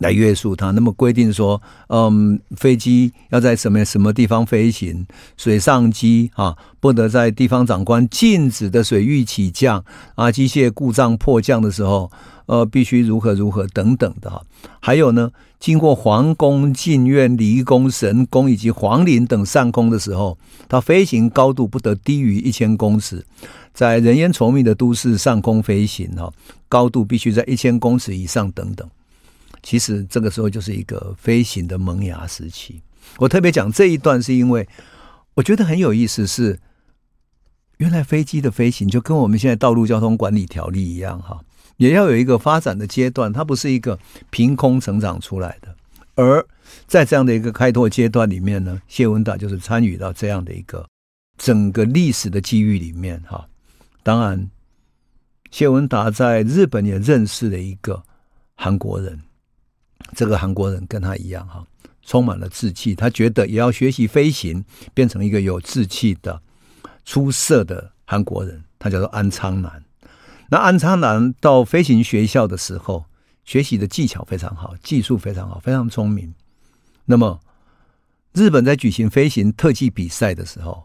[0.00, 0.72] 来约束它。
[0.72, 5.06] 那么规定说，嗯，飞机要在什么什么地方飞行，
[5.38, 9.82] 水上机啊，不得在地方长官禁止的水域起降
[10.14, 12.12] 啊，机械故障迫降的时候。
[12.48, 14.42] 呃，必须如何如何等等的哈，
[14.80, 23.26] 还有呢，经过皇宫、禁苑、离宫、神宫以及皇陵等上空的时候，它飞行高度不得低于一千公尺，
[23.74, 26.32] 在人烟稠密的都市上空飞行哈，
[26.68, 28.88] 高度必须在一千公尺以上等等。
[29.60, 32.80] 其实这个时候就是一个飞行的萌芽时期。
[33.18, 34.68] 我特别讲这一段，是因为
[35.34, 36.60] 我觉得很有意思是，是
[37.78, 41.40] 原来飞机的飞行就跟我们现在道路交通管理条例一样，哈，
[41.78, 43.98] 也要有一个发展的阶段，它不是一个
[44.30, 45.74] 凭空成长出来的。
[46.14, 46.46] 而
[46.86, 50.86] 在这样的一个开拓阶段里面呢，谢文达就是参与到这样的一个
[51.36, 53.48] 整个历史的机遇里面，哈。
[54.02, 54.50] 当然，
[55.50, 58.02] 谢文达在日本也认识了一个
[58.56, 59.20] 韩国人，
[60.14, 61.64] 这个韩国人跟他一样，哈，
[62.02, 66.42] 充满了志气，他觉得也要学习飞行，变成一个有志气的。
[67.04, 69.82] 出色的韩国人，他叫做安昌南。
[70.50, 73.04] 那安昌男到飞行学校的时候，
[73.44, 76.34] 学习的技巧非常好，技术非常好，非常聪明。
[77.04, 77.40] 那么，
[78.32, 80.84] 日本在举行飞行特技比赛的时候，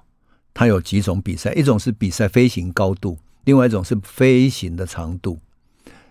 [0.53, 5.39] 他有几种比赛，一种是比赛飞行高度，另外一种是飞行的长度。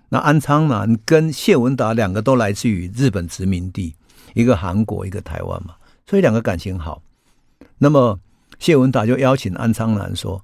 [0.08, 3.94] 那安昌男跟谢文达两个都来自于日本殖民地，
[4.34, 5.74] 一个韩国，一个台湾嘛，
[6.06, 7.02] 所以两个感情好。
[7.78, 8.18] 那么。
[8.58, 10.40] 谢文达就邀请安昌男说：“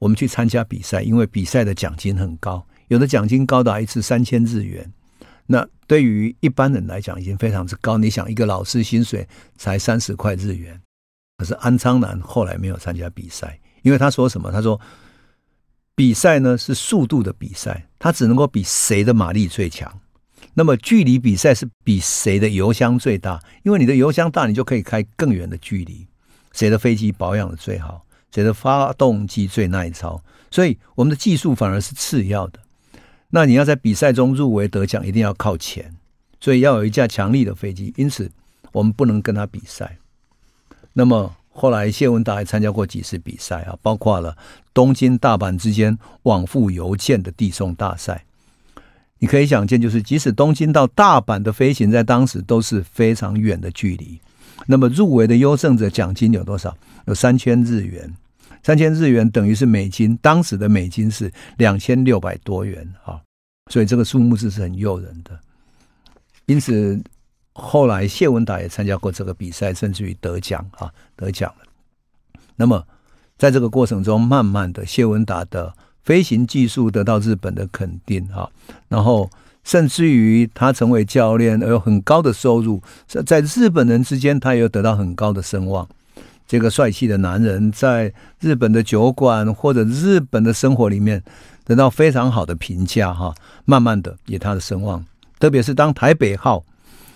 [0.00, 4.92] 我们去参加比赛，因为比赛的奖金很高，有的奖金高达一次三千日元。
[5.46, 7.96] 那对于一般人来讲，已经非常之高。
[7.98, 10.80] 你想，一个老师薪水才三十块日元，
[11.38, 14.50] 可是安昌南后来没有参加比赛，因为他说什么？
[14.50, 14.80] 他说
[15.94, 20.00] 比赛呢是速度的比赛，他只能够比谁的马力最强。
[20.54, 26.06] 那么距离比赛是比谁的油箱最大，因为你的油箱大，你就可以开更远的距离。”
[26.52, 32.60] 谁的飞机保养的最好，谁的发动机最耐操，所以我们的技术反而是次要的。
[33.30, 35.94] 那你要在比赛中入围得奖，一定要靠钱，
[36.40, 37.92] 所以要有一架强力的飞机。
[37.96, 38.30] 因此，
[38.72, 39.98] 我们不能跟他比赛。
[40.92, 44.36] 那么后来谢文达还参加过几次比赛啊，包括了
[44.74, 48.24] 东京、大阪之间往复邮件的递送大赛。
[49.18, 54.18] 你可以想见，就是即使东京到大阪的飞行，在当时都是非常远的距离。
[54.66, 56.76] 那么入围的优胜者奖金有多少？
[57.10, 58.10] 有三千日元，
[58.62, 63.20] 三千日元等于是美金，当时的美金是两千六百多元啊，
[63.70, 65.38] 所以这个数目是是很诱人的。
[66.46, 67.02] 因此
[67.52, 71.66] 后来谢文达也参加过这个比赛，甚至于得奖啊，得奖了。
[72.54, 72.86] 那么
[73.36, 78.48] 在这个过程中，慢慢的谢文达的飞行技术得到日本的肯定啊，
[78.88, 79.28] 然后。
[79.62, 85.86] 甚至于他成为教练而有很高的收入，在日本人之间，他也有得到很高的声望。
[86.50, 91.22] 这个帅气的男人在日本的酒馆或者日本的生活里面
[91.64, 93.32] 得到非常好的评价，哈，
[93.64, 95.06] 慢慢的也他的声望。
[95.38, 96.64] 特别是当台北号、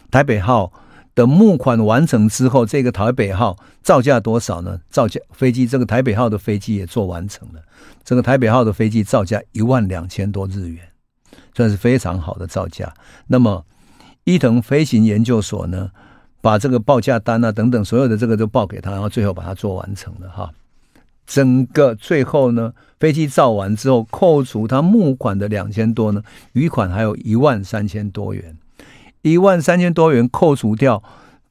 [0.09, 0.73] 台北号
[1.17, 4.79] 的募款完成之后，这个台北号造价多少呢？
[4.89, 7.61] 造价飞机这个台北号的飞机也做完成了，
[8.05, 10.81] 这个台北号的飞机造价一万两千多日元。
[11.57, 12.95] 算是非常好的造价。
[13.27, 13.65] 那么，
[14.23, 15.91] 伊藤飞行研究所呢，
[16.45, 20.53] 把这个报价单啊等等所有的这个都报给他，然后最后把它做完成了哈。
[21.27, 28.59] 整个最后呢，飞机造完之后，扣除他募款的两千多呢，余款还有一万三千多元。
[29.23, 31.03] 一万三千多元扣除掉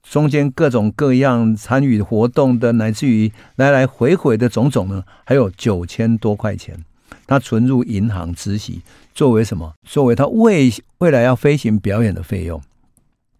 [0.04, 6.78] 中间各种各样参与活动的，乃至于来来回回的种种呢，还有九千多块钱。
[7.26, 8.84] 他存入银行孳息，
[9.16, 9.74] 作为什么？
[9.82, 12.62] 作为他未未来要飞行表演的费用。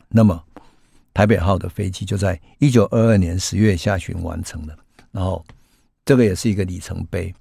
[0.10, 0.44] 那么，
[1.14, 4.76] 台北号的飞机就在一九二二年十月下旬完成了。
[5.12, 5.46] 然后，
[6.04, 7.34] 这个也是一个里程碑。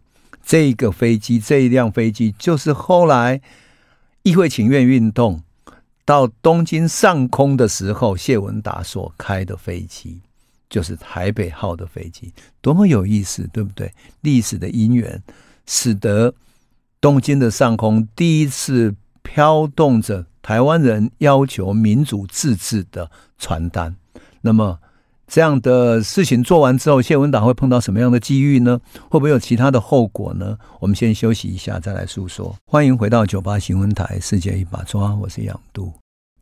[0.45, 3.41] 这一个飞机，这一辆飞机，就是后来
[4.23, 5.43] 议会请愿运动
[6.05, 10.21] 到东京上空的时候，谢文达所开的飞机，
[10.69, 12.33] 就是台北号的飞机。
[12.61, 13.93] 多么有意思，对不对？
[14.21, 15.23] 历史的因缘。
[15.65, 16.35] 使得
[17.01, 23.95] 东京的上空第一次飘动着台湾人要求民主自治的传单。
[24.41, 24.79] 那么
[25.29, 28.81] 这样的事情做完之后，谢文达会碰到什么样的机遇呢？
[29.09, 30.59] 会不会有其他的后果呢？
[30.81, 32.55] 我们先休息一下，再来诉说。
[32.67, 35.93] 欢迎回到九八新闻台《世界一把抓》，我是杨度。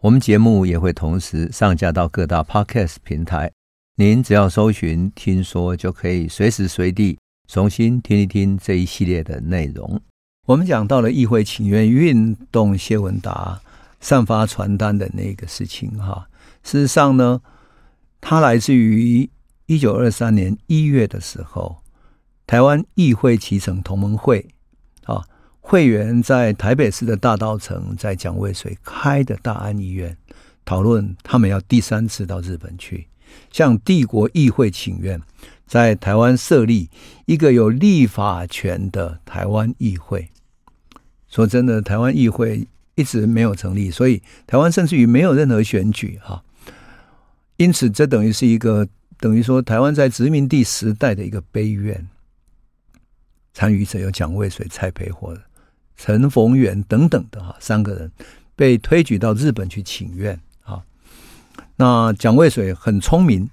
[0.00, 3.52] 我们节目也会同时上架到各大 Podcast 平台，
[3.96, 7.18] 您只要搜寻“听说”，就可以随时随地。
[7.46, 10.00] 重新听一听这一系列的内容。
[10.46, 13.60] 我们讲到了议会请愿运动，谢文达
[14.00, 15.96] 散发传单的那个事情。
[15.98, 16.28] 哈，
[16.62, 17.40] 事实上呢，
[18.20, 19.30] 它来自于
[19.66, 21.82] 一九二三年一月的时候，
[22.46, 24.48] 台湾议会期成同盟会
[25.04, 25.22] 啊，
[25.60, 30.16] 会员在台北市的大稻城，在蒋渭水开的大安医院，
[30.64, 33.06] 讨论他们要第三次到日本去
[33.52, 35.20] 向帝国议会请愿。
[35.66, 36.90] 在台湾设立
[37.26, 40.28] 一个有立法权的台湾议会。
[41.28, 42.66] 说真的，台湾议会
[43.00, 46.44] 一直没有成立，所以台湾甚至于没有任何选举哈。
[47.56, 48.86] 因此，这等于是一个
[49.18, 52.06] 等于说台湾在殖民地时代的一个悲怨。
[53.52, 55.36] 参与者有蒋渭水、蔡培火、
[55.96, 58.12] 陈逢源等等的哈三个人
[58.54, 60.80] 被推举到日本去请愿啊。
[61.76, 63.50] 那蒋渭水很聪明，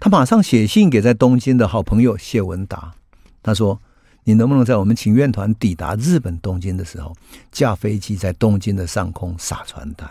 [0.00, 2.94] 他马上写信给在东京的好朋友谢文达，
[3.42, 3.80] 他说
[4.26, 7.14] ：“你能不能在我们请愿团抵达日本东京的时候，
[7.50, 10.10] 驾飞机在东京的上空撒传单？”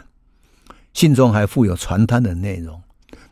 [0.93, 2.81] 信中还附有传单的内容。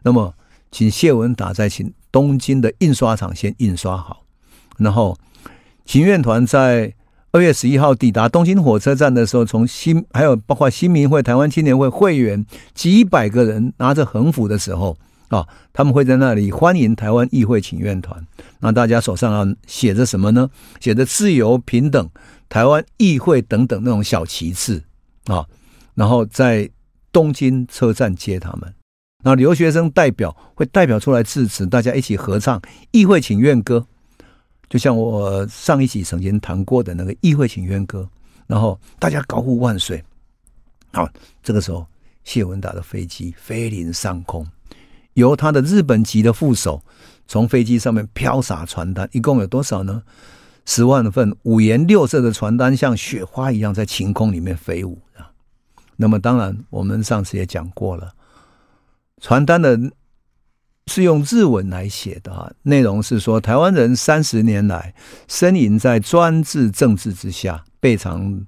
[0.03, 0.35] 那么，
[0.71, 4.23] 请谢文达在请东京的印刷厂先印刷好，
[4.77, 5.17] 然后
[5.85, 6.93] 请愿团在。
[7.35, 14.95] 二月十一号抵达东京火车站的时候，从新还有包括新民会、台湾青年会会员几百个人拿着横幅的时候
[15.29, 18.25] 啊，他们会在那里欢迎台湾议会请愿团。
[18.59, 20.49] 那大家手上啊写着什么呢？
[20.79, 22.09] 写着自由、平等、
[22.49, 24.83] 台湾议会等等那种小旗帜
[25.25, 25.45] 啊，
[25.95, 26.69] 然后在
[27.11, 28.73] 东京车站接他们。
[29.23, 32.61] 那留学生代表会代表出来致辞，大家一起合唱
[32.91, 33.85] 议会请愿歌。
[34.69, 38.09] 就像我上一集曾经谈过的那个议会请愿歌，
[38.47, 40.03] 然后大家高呼万岁。
[40.91, 41.07] 好，
[41.41, 41.87] 这个时候
[42.23, 44.45] 谢文达的飞机飞临上空，
[45.13, 46.83] 由他的日本籍的副手
[47.27, 50.03] 从飞机上面飘洒传单，一共有多少呢？
[50.65, 55.01] 十万份五颜六色的传单，像雪花一样在晴空里面飞舞。
[55.95, 58.13] 那么，当然我们上次也讲过了，
[59.21, 59.79] 传单的。
[60.87, 64.93] 是用日文来写的啊，内容是说台湾人三十年来
[65.29, 68.45] 呻吟在专制政治之下，备尝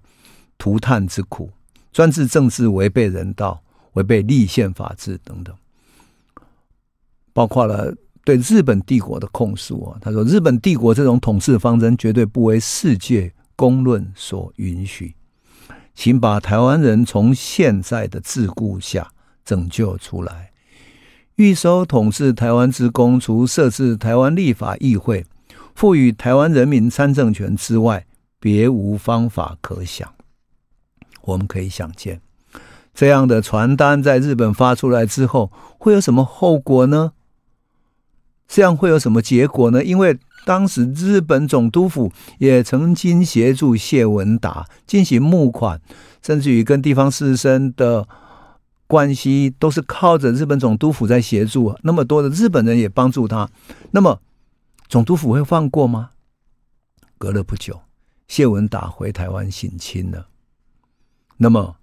[0.57, 1.49] 涂炭之苦，
[1.93, 3.63] 专制政治违背人道，
[3.93, 5.55] 违背立宪法治等等，
[7.35, 9.99] 包括了对日本帝国的控诉啊。
[10.01, 15.13] 他说，日本帝国这种统治方针绝对不为世界公论所允许，
[15.93, 19.11] 请把台湾人从现在的桎梏下
[19.43, 20.51] 拯救出来。
[21.35, 25.25] 欲收统治台湾之功，除设置台湾立法议会、
[25.75, 28.05] 赋予台湾人民参政权之外，
[28.39, 30.09] 别无方法可想。
[31.23, 32.21] 我们可以想见，
[32.93, 37.11] 这样的传单在日本发出来之后，会有什么后果呢？
[38.47, 39.83] 这样会有什么结果呢？
[39.83, 45.81] 因为当时日本总督府也曾经协助谢文达进行募款，
[46.21, 48.07] 甚至于跟地方士绅的。
[48.87, 53.49] 关系都是靠着日本总督府在协助，那么多的日本人也帮助他，
[53.89, 54.21] 那么
[54.87, 56.11] 总督府会放过吗？
[57.17, 57.81] 隔了不久，
[58.27, 60.27] 谢文达回台湾省亲了，
[61.37, 61.77] 那么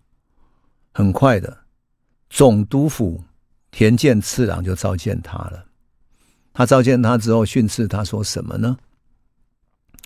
[0.92, 1.64] 很快的，
[2.30, 3.24] 总督府
[3.72, 5.71] 田健次郎就召见他了。
[6.52, 8.76] 他召见他之后训斥他说什么呢？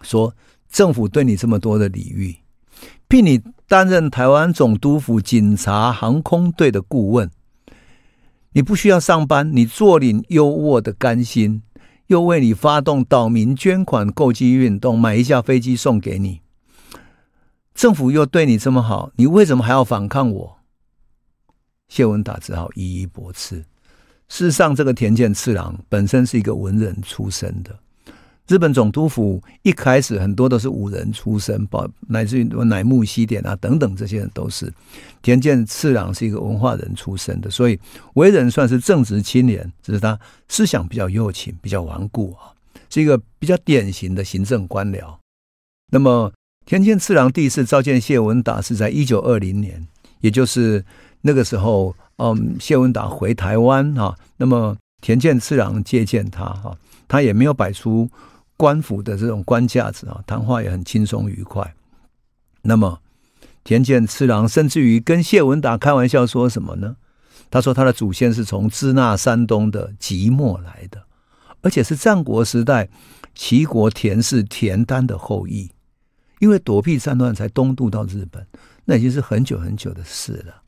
[0.02, 0.34] 说
[0.70, 2.36] 政府对你这么多的礼遇。
[3.08, 7.30] 聘你担任台湾总督府警察航空队的顾问，
[8.52, 11.62] 你不需要上班，你坐领优渥的干薪，
[12.08, 16.42] 又为你发动岛民捐款购机运动，买一架飞机送给你。
[17.74, 20.58] 政府又对你这么好，你为什么还要反抗我？
[21.88, 23.64] 谢文达只好一一驳斥。
[24.28, 27.78] 事实上，这个田健次郎本身是一个文人出身的。
[28.48, 34.72] 日本总督府一开始很多都是武人出身，包乃至于乃木希典啊等等这些人都是。
[35.20, 37.76] 田健次郎是一个文化人出身的，所以
[38.14, 40.16] 为人算是正直清廉，只是他
[40.48, 42.54] 思想比较右倾，比较顽固啊，
[42.88, 45.16] 是一个比较典型的行政官僚。
[45.90, 46.32] 那么
[46.64, 49.88] 田健次郎第一次召见谢文达是在一九二零年，
[50.20, 50.84] 也就是
[51.26, 58.08] 那个时候，嗯，谢文达回台湾啊，那么田健次郎接见他哈，他也没有摆出。
[58.58, 61.74] 官府的这种官架子啊，谈话也很轻松愉快。
[62.62, 63.00] 那么
[63.64, 66.96] 田健次郎甚至于跟谢文达开玩笑说什么呢？
[67.50, 71.02] 他说他的祖先是从支那山东的即墨来的，
[71.60, 72.88] 而且是战国时代
[73.34, 75.70] 齐国田氏田单的后裔。
[76.38, 78.46] 因为躲避战乱才东渡到日本，
[78.86, 80.62] 那已经是很久很久的事了。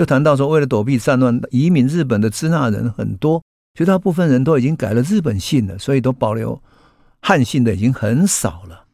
[0.00, 3.44] 又谈到说，为了躲避战乱，移民日本的支那人很多，
[3.74, 6.60] 绝大部分人都已经改了日本姓了，所以都保留。
[7.20, 8.86] 汉姓的已经很少了。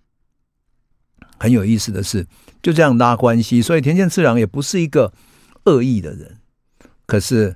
[1.38, 2.26] 很有意思的是，
[2.60, 5.12] 就这样拉关系，所以田健次郎也不是一个
[5.66, 6.38] 恶意的人。
[7.06, 7.54] 可是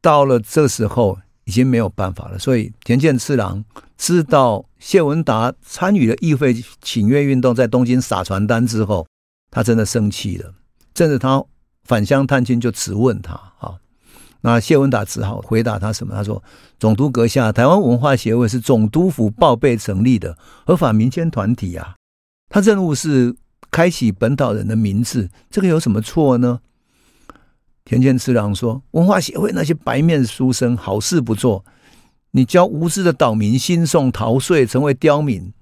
[0.00, 2.38] 到了这时候，已经没有办法了。
[2.38, 3.62] 所以田健次郎
[3.98, 9.06] 知道谢文达参与了议会请愿运动，在东京撒传单之后，
[9.50, 10.54] 他真的生气了。
[10.94, 11.44] 甚至他
[11.84, 13.74] 返乡探亲，就质问他啊。
[14.40, 16.14] 那谢文达只好回答他什么？
[16.14, 16.42] 他说
[16.78, 21.94] ：“总督阁下，台湾文化协会是总督府报备成立的合法民间团体啊，
[22.50, 23.34] 他任务是
[23.70, 26.60] 开启本岛人的民智，这个有什么错呢？”
[27.86, 31.64] 田健次郎说：“文化协会那些白面书生好事不做，
[32.32, 35.52] 你教无知的岛民兴讼逃税，成为刁民，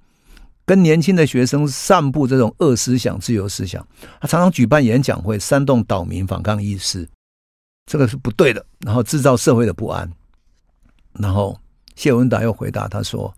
[0.64, 3.86] 跟年轻的学生散布这种恶思想、自由思想。
[4.20, 7.08] 他常常举办演讲会，煽动岛民反抗意识，
[7.86, 8.64] 这个是不对的。
[8.80, 10.10] 然后制造社会的不安。
[11.14, 11.58] 然后
[11.94, 13.34] 谢文达又回答他说：“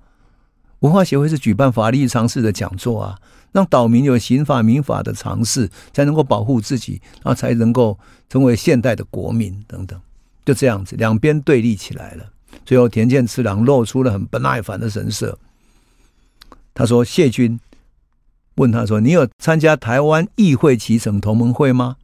[0.81, 3.19] 文化协会是举办法律常识的讲座啊，
[3.53, 7.99] 让岛民有刑法、民法的常识，才能够保护自己，然后才能够
[8.29, 10.01] 成为现代的国民等等。”
[10.45, 12.25] 就这样子，两边对立起来了。
[12.67, 15.39] 最后，田健次郎露出了很不耐烦的神色。
[16.75, 17.59] 他说：“谢军
[18.57, 21.97] 问他说，你有参加台湾议会期成同盟会吗？”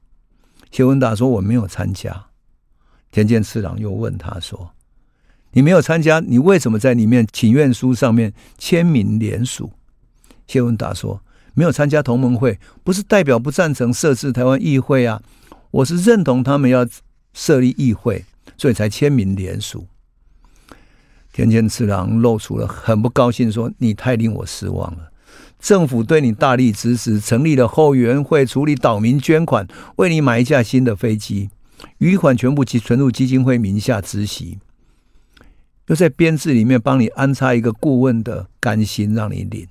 [0.70, 2.26] 谢文达说：“我没有参加。”
[3.10, 4.70] 田健次郎又问他说
[5.50, 9.72] ：“你没有参加，你为什么在里面请愿书上面签名联署？”
[10.46, 11.20] 谢文达说
[11.54, 15.20] ：“没有参加同盟会，不是代表不赞成设置台湾议会啊，
[15.72, 16.86] 我是认同他们要
[17.34, 18.24] 设立议会，
[18.56, 19.88] 所以才签名联署。”
[21.32, 25.10] 田健次郎露出了很不高兴，说：“你太令我失望了。
[25.60, 29.66] 政府对你大力支持，成立了后援会处理岛民捐款，
[29.96, 31.50] 为你买一架新的飞机，
[31.98, 34.58] 余款全部存入基金会名下执行，
[35.86, 39.68] 又在编制里面帮你安插一个顾问的甘心让你领，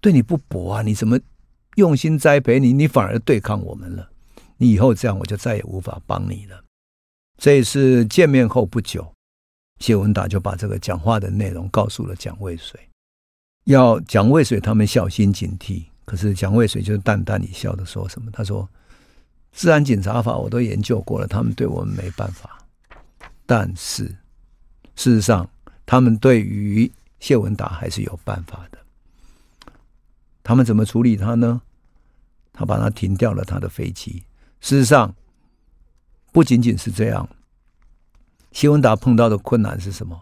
[0.00, 0.82] 对你不薄啊！
[0.82, 1.18] 你怎么
[1.76, 4.10] 用心栽培你，你反而对抗我们了？
[4.58, 6.62] 你以后这样，我就再也无法帮你了。”
[7.38, 9.14] 这一次见面后不久。
[9.78, 12.78] 谢文达就把这个讲话的内容告诉了蒋渭水，
[13.64, 15.84] 要蒋渭水他们小心警惕。
[16.04, 18.30] 可是蒋渭水就淡淡一笑的说什么？
[18.32, 18.68] 他说
[19.52, 22.58] ：“治安警察法我都研究过了，他们对我们没办法。
[23.44, 24.04] 但是
[24.96, 25.48] 事实上，
[25.84, 28.78] 他们对于谢文达还是有办法的。
[30.42, 31.60] 他们怎么处理他呢？
[32.52, 34.22] 他把他停掉了他的飞机。
[34.60, 35.14] 事实上，
[36.32, 37.28] 不仅仅是这样。”
[38.58, 40.20] 谢文达碰到的困难是什么？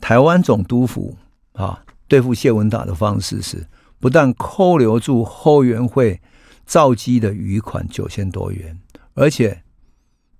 [0.00, 1.16] 台湾总督府
[1.54, 3.66] 啊，对付谢文达的方式是，
[3.98, 6.20] 不但扣留住后援会
[6.64, 8.78] 造机的余款九千多元，
[9.14, 9.64] 而且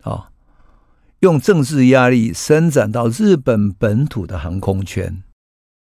[0.03, 0.31] 啊，
[1.19, 5.25] 用政治压力伸展到日本本土的航空圈，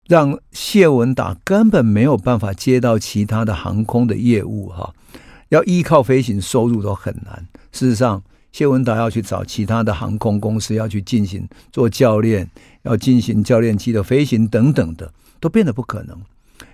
[0.06, 4.92] 让谢文达根本没有办法接到其他的航空的业务哈，
[5.48, 7.48] 要依靠飞行收入都很难。
[7.72, 8.22] 事实上。
[8.52, 12.50] 谢文达要去找其他的航空公司，要去进行做教练，
[12.82, 16.20] 要进行教练机的飞行等等的，都变得不可能。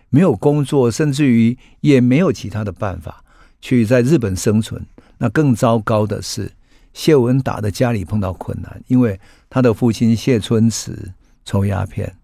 [0.08, 3.24] 没有工作，甚至于也没有其他的办法
[3.60, 4.86] 去在日本生存。
[5.18, 6.52] 那更糟糕的是，
[6.94, 9.20] 谢文达的家里碰到困难，因为
[9.50, 11.12] 他的父亲谢春池
[11.44, 12.16] 抽鸦片，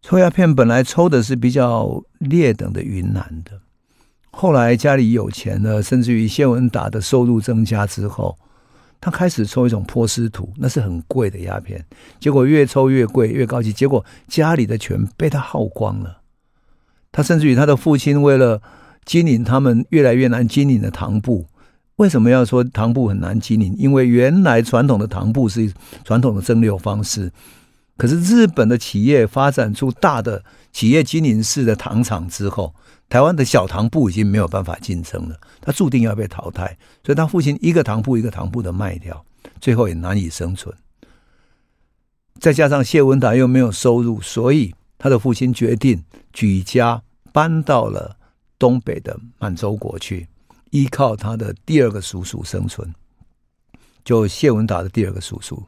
[0.00, 3.60] 抽鸦片本来抽的是比较劣等的云南的。
[4.32, 8.36] 后来家里有钱了，甚至于谢文达的收入增加之后，
[9.00, 11.84] 他开始抽一种波斯土，那是很贵的鸦片。
[12.18, 13.72] 结果越抽越贵，越高级。
[13.72, 16.18] 结果家里的钱被他耗光了。
[17.12, 18.62] 他甚至于他的父亲为了
[19.04, 21.46] 经营他们越来越难经营的糖布，
[21.96, 23.74] 为什么要说糖布很难经营？
[23.76, 25.70] 因为原来传统的糖布是
[26.04, 27.30] 传统的蒸馏方式，
[28.02, 30.42] 可是日本的企业发展出大的
[30.72, 32.74] 企业经营式的糖厂之后。
[33.08, 39.22] 台湾的小糖铺已经没有办法竞争了，他注定要被淘汰，所以他父亲一个糖铺一个糖铺的卖掉，
[39.60, 40.74] 最后也难以生存。
[42.40, 47.02] 再加上谢文达又没有收入，所以他的父亲决定举家
[47.34, 48.16] 搬到了
[48.58, 50.26] 东北的满洲国去，
[50.70, 52.94] 依靠他的第二个叔叔生存。
[54.02, 55.62] 就谢文达的第二个叔叔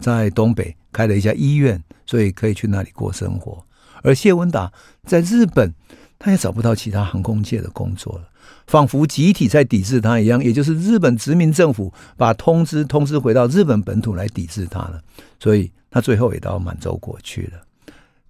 [0.00, 3.64] 在东北开了一家医院，所以可以去那里过生活。
[4.02, 4.72] 而谢文达
[5.04, 5.74] 在日本。
[6.20, 8.28] 他也找不到其他航空界的工作了，
[8.66, 10.42] 仿佛集体在抵制他一样。
[10.42, 15.00] 也就是日本殖民政府把通知通知回到日本本土来抵制他了，
[15.38, 17.60] 所以他最后也到满洲国去了。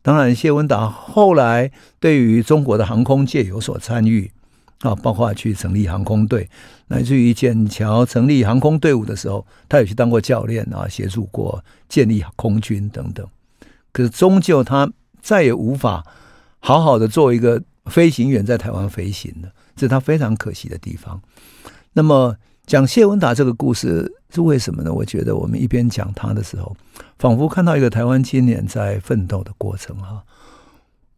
[0.03, 4.31] 当然，谢文达后来对于中国的航空界有所参与
[4.81, 6.49] 啊，包括去成立航空队，
[6.89, 13.27] 乃至于剑桥成立航空队伍的时候，他也去当过教练啊，协助过建立空军等等。
[13.93, 16.05] 可是终究他再也无法
[16.61, 17.63] 好好的做一个。
[17.89, 21.19] 飞行员在台湾飞行了，这是他非常可惜的地方。
[21.95, 24.93] 那么讲谢文达这个故事是为什么呢？
[24.93, 26.77] 我觉得我们一边讲他的时候，
[27.19, 30.23] 仿佛看到一个台湾青年在奋斗的过程哈。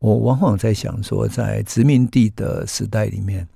[0.00, 3.46] 我往往在想说，在殖民地的时代里面，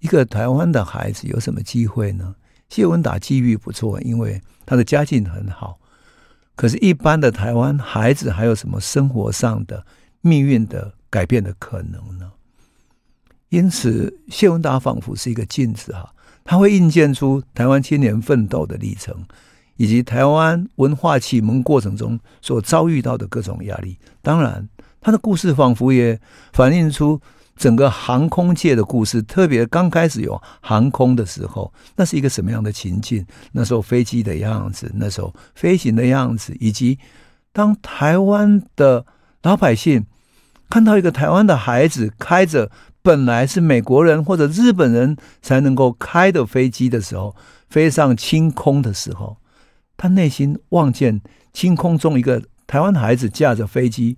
[0.00, 2.34] 一个台湾的孩子有什么机会呢？
[2.68, 5.78] 谢文达机遇不错，因为他的家境很好。
[6.56, 9.86] 可是，一般的台湾孩子还有什么生活上的
[10.20, 12.32] 命运的改变的可能呢？
[13.50, 19.24] 因此，谢文达仿佛是一个镜子哈，他会映现出台湾青年奋斗的历程，
[19.76, 23.96] 以及台湾文化启蒙过程中所遭遇到的各种压力。
[24.20, 24.68] 当然，
[25.02, 26.18] 他的故事仿佛也
[26.52, 27.20] 反映出
[27.56, 29.20] 整个航空界的故事。
[29.20, 33.26] 特别刚开始有航空的时候，那是一个什么样的情境？
[33.50, 36.98] 那时候飞机的样子，那时候飞行的样子，以及
[37.52, 39.04] 当台湾的
[39.42, 40.06] 老百姓
[40.70, 42.70] 看到一个台湾的孩子开着
[43.02, 47.34] 本来是美国人或者日本人才能够开的飞机的时候，
[47.68, 49.36] 飞上青空的时候，
[49.96, 51.20] 他内心望见
[51.52, 54.16] 青空中一个台湾孩子驾着飞机。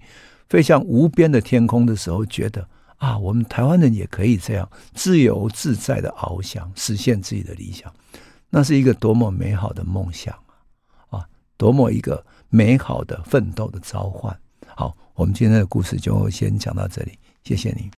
[0.48, 2.68] 飞向无边的天空的时候，觉得
[2.98, 7.92] 啊，我们台湾人也可以这样自由自在的翱翔，实现自己的理想，
[8.50, 10.34] 那是一个多么美好的梦想
[11.10, 11.26] 啊！
[11.56, 14.36] 多么一个美好的奋斗的召唤。
[14.76, 17.90] 好，我们今天的故事就先讲到这里，谢谢你。